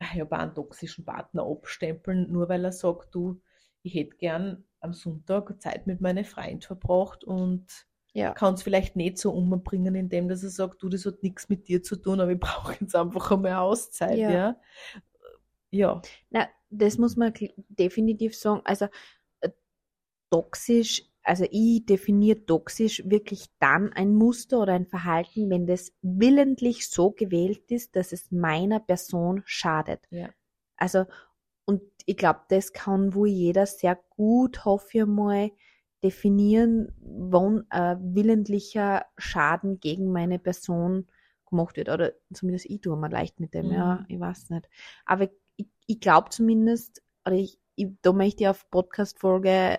ah, 0.01 0.07
ich 0.15 0.21
habe 0.21 0.39
einen 0.39 0.55
toxischen 0.55 1.05
Partner 1.05 1.45
abstempeln, 1.45 2.31
nur 2.33 2.49
weil 2.49 2.65
er 2.65 2.73
sagt, 2.73 3.15
du, 3.15 3.41
ich 3.83 3.95
hätte 3.95 4.17
gern 4.17 4.65
am 4.81 4.93
Sonntag 4.93 5.61
Zeit 5.63 5.87
mit 5.87 6.01
meinem 6.01 6.25
Freund 6.25 6.65
verbracht 6.65 7.25
und 7.25 7.87
Ja. 8.15 8.33
kann 8.35 8.55
es 8.55 8.63
vielleicht 8.63 8.97
nicht 8.97 9.19
so 9.19 9.33
umbringen, 9.33 9.95
indem 9.95 10.29
dass 10.29 10.43
er 10.43 10.51
sagt, 10.51 10.83
du, 10.83 10.89
das 10.89 11.07
hat 11.07 11.23
nichts 11.23 11.49
mit 11.49 11.69
dir 11.69 11.83
zu 11.83 11.97
tun, 11.97 12.21
aber 12.21 12.33
ich 12.33 12.41
brauche 12.41 12.75
jetzt 12.81 12.95
einfach 12.97 13.31
einmal 13.31 13.55
Auszeit, 13.55 14.19
Ja. 14.19 14.29
ja. 14.29 14.57
Ja, 15.71 16.03
Na, 16.31 16.49
das 16.71 16.99
muss 16.99 17.17
man 17.17 17.33
definitiv 17.69 18.37
sagen. 18.37 18.61
Also 18.65 18.87
äh, 19.41 19.51
toxisch, 20.31 21.12
also 21.25 21.45
ich 21.51 21.87
definiere 21.87 22.45
toxisch 22.47 23.03
wirklich 23.07 23.47
dann 23.61 23.93
ein 23.93 24.15
Muster 24.15 24.61
oder 24.61 24.75
ein 24.75 24.87
Verhalten, 24.87 25.51
wenn 25.51 25.67
das 25.67 25.93
willentlich 26.03 26.89
so 26.89 27.11
gewählt 27.13 27.71
ist, 27.71 27.97
dass 27.97 28.13
es 28.13 28.31
meiner 28.33 28.81
Person 28.81 29.43
schadet. 29.47 30.09
ja, 30.11 30.35
Also, 30.77 31.07
und 31.65 31.83
ich 32.07 32.17
glaube, 32.17 32.41
das 32.49 32.73
kann 32.73 33.15
wohl 33.15 33.29
jeder 33.29 33.67
sehr 33.67 33.97
gut, 34.11 34.65
hoffe 34.65 34.99
ich 34.99 35.07
mal, 35.07 35.51
definieren, 36.03 36.93
wann 37.01 37.65
ein 37.71 38.15
willentlicher 38.15 39.07
Schaden 39.17 39.79
gegen 39.81 40.11
meine 40.13 40.39
Person 40.41 41.07
gemacht 41.49 41.77
wird. 41.77 41.89
Oder 41.89 42.13
zumindest 42.33 42.67
ich 42.67 42.81
tue 42.81 42.97
mir 42.97 43.09
leicht 43.09 43.39
mit 43.41 43.55
dem, 43.55 43.71
Mhm. 43.71 43.73
ja, 43.73 44.05
ich 44.09 44.19
weiß 44.19 44.51
nicht. 44.51 44.69
Aber 45.07 45.29
ich, 45.57 45.69
ich 45.87 46.01
glaube 46.01 46.31
zumindest, 46.31 47.03
oder 47.25 47.37
ich, 47.37 47.59
ich, 47.77 47.89
da 48.03 48.13
möchte 48.13 48.45
ich 48.45 48.49
auf 48.49 48.69
Podcast-Folge 48.71 49.79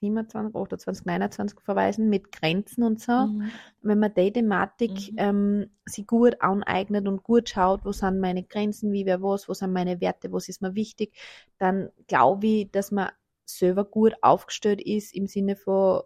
27, 0.00 0.54
28, 0.54 1.06
29 1.06 1.60
verweisen, 1.60 2.08
mit 2.08 2.32
Grenzen 2.32 2.82
und 2.82 3.00
so 3.00 3.12
mhm. 3.12 3.50
wenn 3.82 3.98
man 3.98 4.14
die 4.14 4.32
Thematik 4.32 5.12
Mhm. 5.12 5.16
ähm, 5.18 5.70
sich 5.84 6.06
gut 6.06 6.40
aneignet 6.40 7.06
und 7.06 7.22
gut 7.22 7.48
schaut, 7.48 7.84
wo 7.84 7.92
sind 7.92 8.20
meine 8.20 8.42
Grenzen, 8.44 8.92
wie 8.92 9.06
wer 9.06 9.22
was, 9.22 9.48
wo 9.48 9.54
sind 9.54 9.72
meine 9.72 10.00
Werte, 10.00 10.32
was 10.32 10.48
ist 10.48 10.62
mir 10.62 10.74
wichtig, 10.74 11.14
dann 11.58 11.90
glaube 12.06 12.46
ich, 12.46 12.70
dass 12.70 12.90
man 12.90 13.10
selber 13.44 13.84
gut 13.84 14.14
aufgestellt 14.22 14.80
ist 14.80 15.14
im 15.14 15.26
Sinne 15.26 15.56
von, 15.56 16.02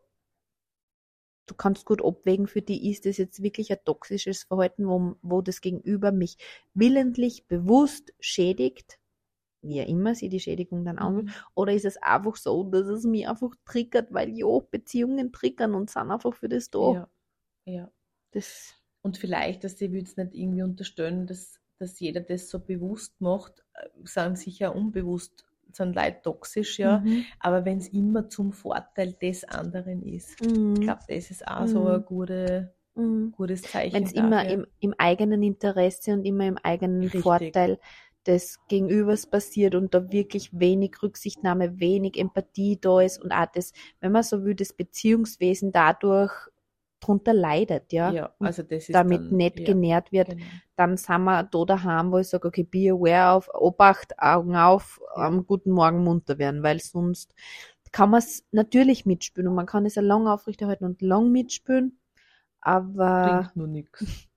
du 1.47 1.55
kannst 1.55 1.85
gut 1.85 2.05
abwägen 2.05 2.47
für 2.47 2.63
die, 2.63 2.91
ist 2.91 3.07
das 3.07 3.19
jetzt 3.19 3.43
wirklich 3.43 3.71
ein 3.71 3.79
toxisches 3.85 4.45
Verhalten, 4.45 4.87
wo, 4.89 5.17
wo 5.23 5.43
das 5.43 5.61
Gegenüber 5.61 6.11
mich 6.13 6.39
willentlich, 6.73 7.47
bewusst 7.47 8.15
schädigt, 8.19 8.99
wie 9.67 9.81
immer 9.81 10.15
sie 10.15 10.29
die 10.29 10.41
Schädigung 10.41 10.85
dann 10.85 10.99
an 10.99 11.23
Mhm. 11.23 11.35
oder 11.55 11.73
ist 11.73 11.85
es 11.85 11.97
einfach 12.03 12.37
so, 12.37 12.65
dass 12.65 12.87
es 12.89 13.05
mich 13.05 13.29
einfach 13.29 13.51
triggert, 13.67 14.13
weil 14.13 14.31
ja, 14.37 14.47
Beziehungen 14.71 15.33
triggern 15.33 15.75
und 15.75 15.91
sind 15.91 16.11
einfach 16.11 16.35
für 16.35 16.49
das 16.49 16.71
da. 16.71 16.95
Ja, 16.95 17.09
ja. 17.67 17.93
Das, 18.33 18.75
Und 19.03 19.19
vielleicht, 19.19 19.65
dass 19.65 19.77
die 19.77 19.93
will 19.93 20.03
es 20.03 20.17
nicht 20.17 20.35
irgendwie 20.35 20.63
unterstellen, 20.63 21.27
dass, 21.27 21.61
dass 21.79 22.01
jeder 22.01 22.21
das 22.21 22.49
so 22.49 22.59
bewusst 22.61 23.21
macht, 23.21 23.65
äh, 23.75 23.89
sind 24.05 24.39
sicher 24.39 24.75
unbewusst, 24.75 25.45
sind 25.73 25.95
Leute 25.95 26.23
toxisch, 26.23 26.79
ja. 26.79 27.05
Mhm. 27.05 27.33
Aber 27.41 27.65
wenn 27.65 27.79
es 27.79 27.89
immer 27.89 28.29
zum 28.29 28.53
Vorteil 28.53 29.13
des 29.15 29.45
anderen 29.45 30.03
ist, 30.03 30.39
Mhm. 30.41 30.75
ich 30.75 30.81
glaube, 30.81 31.03
das 31.09 31.31
ist 31.31 31.47
auch 31.47 31.67
so 31.67 31.87
ein 31.89 32.01
Mhm. 32.01 32.05
gute, 32.05 32.75
Mhm. 32.97 33.33
gutes 33.33 33.69
Zeichen. 33.69 33.93
Wenn 33.93 34.05
es 34.05 34.13
immer 34.13 34.47
im, 34.49 34.67
im 34.81 34.95
eigenen 34.99 35.43
Interesse 35.43 36.13
und 36.13 36.25
immer 36.25 36.47
im 36.47 36.59
eigenen 36.59 37.11
Richtig. 37.13 37.13
Vorteil 37.13 37.79
des 38.27 38.59
Gegenübers 38.69 39.27
passiert 39.27 39.75
und 39.75 39.95
da 39.95 40.11
wirklich 40.11 40.51
wenig 40.59 41.03
Rücksichtnahme, 41.03 41.79
wenig 41.79 42.19
Empathie 42.19 42.79
da 42.81 43.01
ist 43.01 43.23
und 43.23 43.33
auch 43.33 43.47
das, 43.53 43.73
wenn 44.01 44.13
man 44.13 44.23
so 44.23 44.45
will, 44.45 44.55
das 44.55 44.73
Beziehungswesen 44.73 45.73
dadurch 45.73 46.33
drunter 47.01 47.35
leidet, 47.35 47.93
ja, 47.93 48.11
ja, 48.11 48.35
also 48.39 48.63
das 48.63 48.89
ist 48.89 48.95
damit 48.95 49.21
dann, 49.21 49.37
nicht 49.37 49.61
ja, 49.61 49.67
genährt 49.67 50.11
wird, 50.11 50.31
genau. 50.31 50.45
dann 50.77 50.97
sind 50.97 51.25
wir 51.25 51.43
da 51.43 51.65
daheim, 51.65 52.11
wo 52.13 52.19
ich 52.19 52.29
sage, 52.29 52.49
okay, 52.49 52.63
be 52.63 52.91
aware 52.91 53.33
auf, 53.33 53.51
Obacht, 53.53 54.19
Augen 54.19 54.57
auf, 54.57 55.01
Ja. 55.17 55.25
am 55.25 55.47
guten 55.47 55.71
Morgen 55.71 56.03
munter 56.03 56.39
werden, 56.39 56.63
weil 56.63 56.81
sonst 56.81 57.35
kann 57.93 58.11
man 58.11 58.19
es 58.21 58.45
natürlich 58.51 59.07
mitspielen 59.07 59.49
und 59.49 59.55
man 59.55 59.67
kann 59.67 59.87
es 59.87 59.95
ja 59.95 60.03
lang 60.03 60.27
aufrechterhalten 60.27 60.85
und 60.85 61.03
lang 61.03 61.31
mitspielen, 61.31 62.01
aber 62.61 63.23
Bringt 63.23 63.57
nur 63.57 63.67
nichts. 63.69 64.05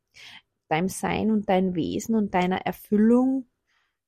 deinem 0.67 0.89
Sein 0.89 1.31
und 1.31 1.47
dein 1.49 1.73
Wesen 1.75 2.15
und 2.15 2.33
deiner 2.33 2.57
Erfüllung, 2.65 3.47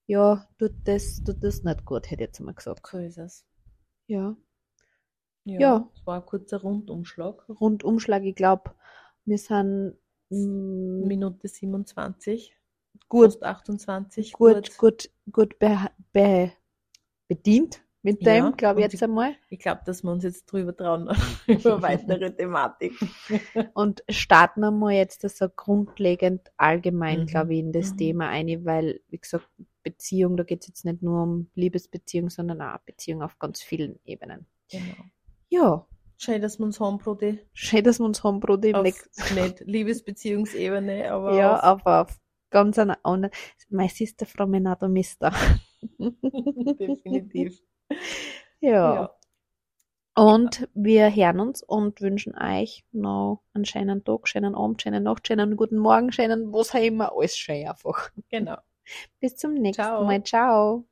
ja, 0.10 0.48
tut 0.58 0.74
das, 0.86 1.24
tut 1.24 1.44
das 1.44 1.64
nicht 1.64 1.86
gut, 1.86 2.06
hätte 2.10 2.24
ich 2.24 2.30
jetzt 2.30 2.40
mal 2.40 2.54
gesagt. 2.54 2.88
So 2.88 2.98
ist 2.98 3.18
es. 3.18 3.46
Ja. 4.08 4.36
Ja, 5.46 5.60
Ja. 5.60 5.90
Es 5.96 6.06
war 6.06 6.20
ein 6.20 6.26
kurzer 6.26 6.62
Rundumschlag. 6.62 7.48
Rundumschlag, 7.50 8.24
ich 8.24 8.36
glaube, 8.36 8.72
wir 9.26 9.38
sind 9.38 9.98
mm, 10.30 11.08
Minute 11.08 11.48
27, 11.48 12.56
gut, 13.08 13.34
fast 13.34 13.44
28. 13.44 14.34
gut, 14.34 14.78
gut, 14.78 15.10
gut 15.32 15.60
be, 15.60 15.78
be, 16.12 16.52
bedient 17.28 17.82
mit 18.02 18.22
Ja, 18.24 18.50
dem, 18.50 18.58
glaube 18.58 18.82
ich 18.82 18.92
jetzt 18.92 19.04
einmal. 19.04 19.36
Ich 19.50 19.60
glaube, 19.60 19.82
dass 19.86 20.04
wir 20.04 20.12
uns 20.12 20.24
jetzt 20.24 20.46
drüber 20.46 20.76
trauen, 20.76 21.08
über 21.48 21.82
weitere 21.82 22.32
Thematik. 22.32 22.94
Und 23.74 24.04
starten 24.10 24.64
einmal 24.64 24.94
jetzt 24.94 25.22
so 25.28 25.50
grundlegend 25.50 26.52
allgemein, 26.58 27.22
Mhm. 27.22 27.26
glaube 27.28 27.54
ich, 27.54 27.60
in 27.60 27.72
das 27.72 27.92
Mhm. 27.94 27.98
Thema 27.98 28.30
ein, 28.30 28.66
weil, 28.66 29.02
wie 29.10 29.18
gesagt, 29.20 29.48
Beziehung, 29.92 30.38
da 30.38 30.44
geht 30.44 30.62
es 30.62 30.68
jetzt 30.68 30.86
nicht 30.86 31.02
nur 31.02 31.24
um 31.24 31.50
Liebesbeziehung, 31.56 32.30
sondern 32.30 32.62
auch 32.62 32.80
Beziehung 32.80 33.22
auf 33.22 33.38
ganz 33.40 33.62
vielen 33.62 34.00
Ebenen. 34.06 34.46
Genau. 34.70 35.04
Ja, 35.50 35.86
Schön, 36.22 36.42
dass 36.42 36.60
wir 36.60 36.66
uns 36.66 36.82
haben, 36.82 36.98
Brudi. 36.98 37.40
schön, 37.54 37.82
dass 37.86 37.98
wir 38.00 38.06
uns 38.06 38.22
haben, 38.26 38.42
Brudi. 38.42 38.74
Auf 38.74 38.84
nicht 38.84 39.62
Liebesbeziehungsebene, 39.62 41.10
aber 41.10 41.34
Ja, 41.34 41.56
auf, 41.56 41.64
aber 41.64 42.02
auf 42.02 42.20
ganz 42.50 42.78
einer 42.78 43.00
anderen. 43.04 43.34
My 43.70 43.88
sister 43.88 44.26
from 44.26 44.54
another 44.54 44.90
mister. 44.90 45.32
definitiv. 45.98 47.62
Ja. 48.60 48.94
Ja. 48.96 49.16
Und 50.14 50.68
wir 50.74 51.16
hören 51.16 51.40
uns 51.40 51.64
und 51.64 52.02
wünschen 52.02 52.36
euch 52.38 52.84
noch 52.92 53.42
einen 53.54 53.64
schönen 53.64 54.04
Tag, 54.04 54.28
schönen 54.28 54.56
Abend, 54.56 54.82
schönen 54.82 55.04
Nacht, 55.04 55.26
schönen 55.26 55.56
guten 55.56 55.78
Morgen, 55.78 56.12
schönen 56.12 56.52
was 56.52 56.76
auch 56.76 56.84
immer, 56.84 57.14
alles 57.16 57.38
schön 57.38 57.66
einfach. 57.66 58.12
Genau. 58.30 58.58
Bis 59.20 59.36
zum 59.36 59.54
nächsten 59.54 59.84
Ciao. 59.84 60.06
Mal. 60.06 60.24
Ciao. 60.24 60.86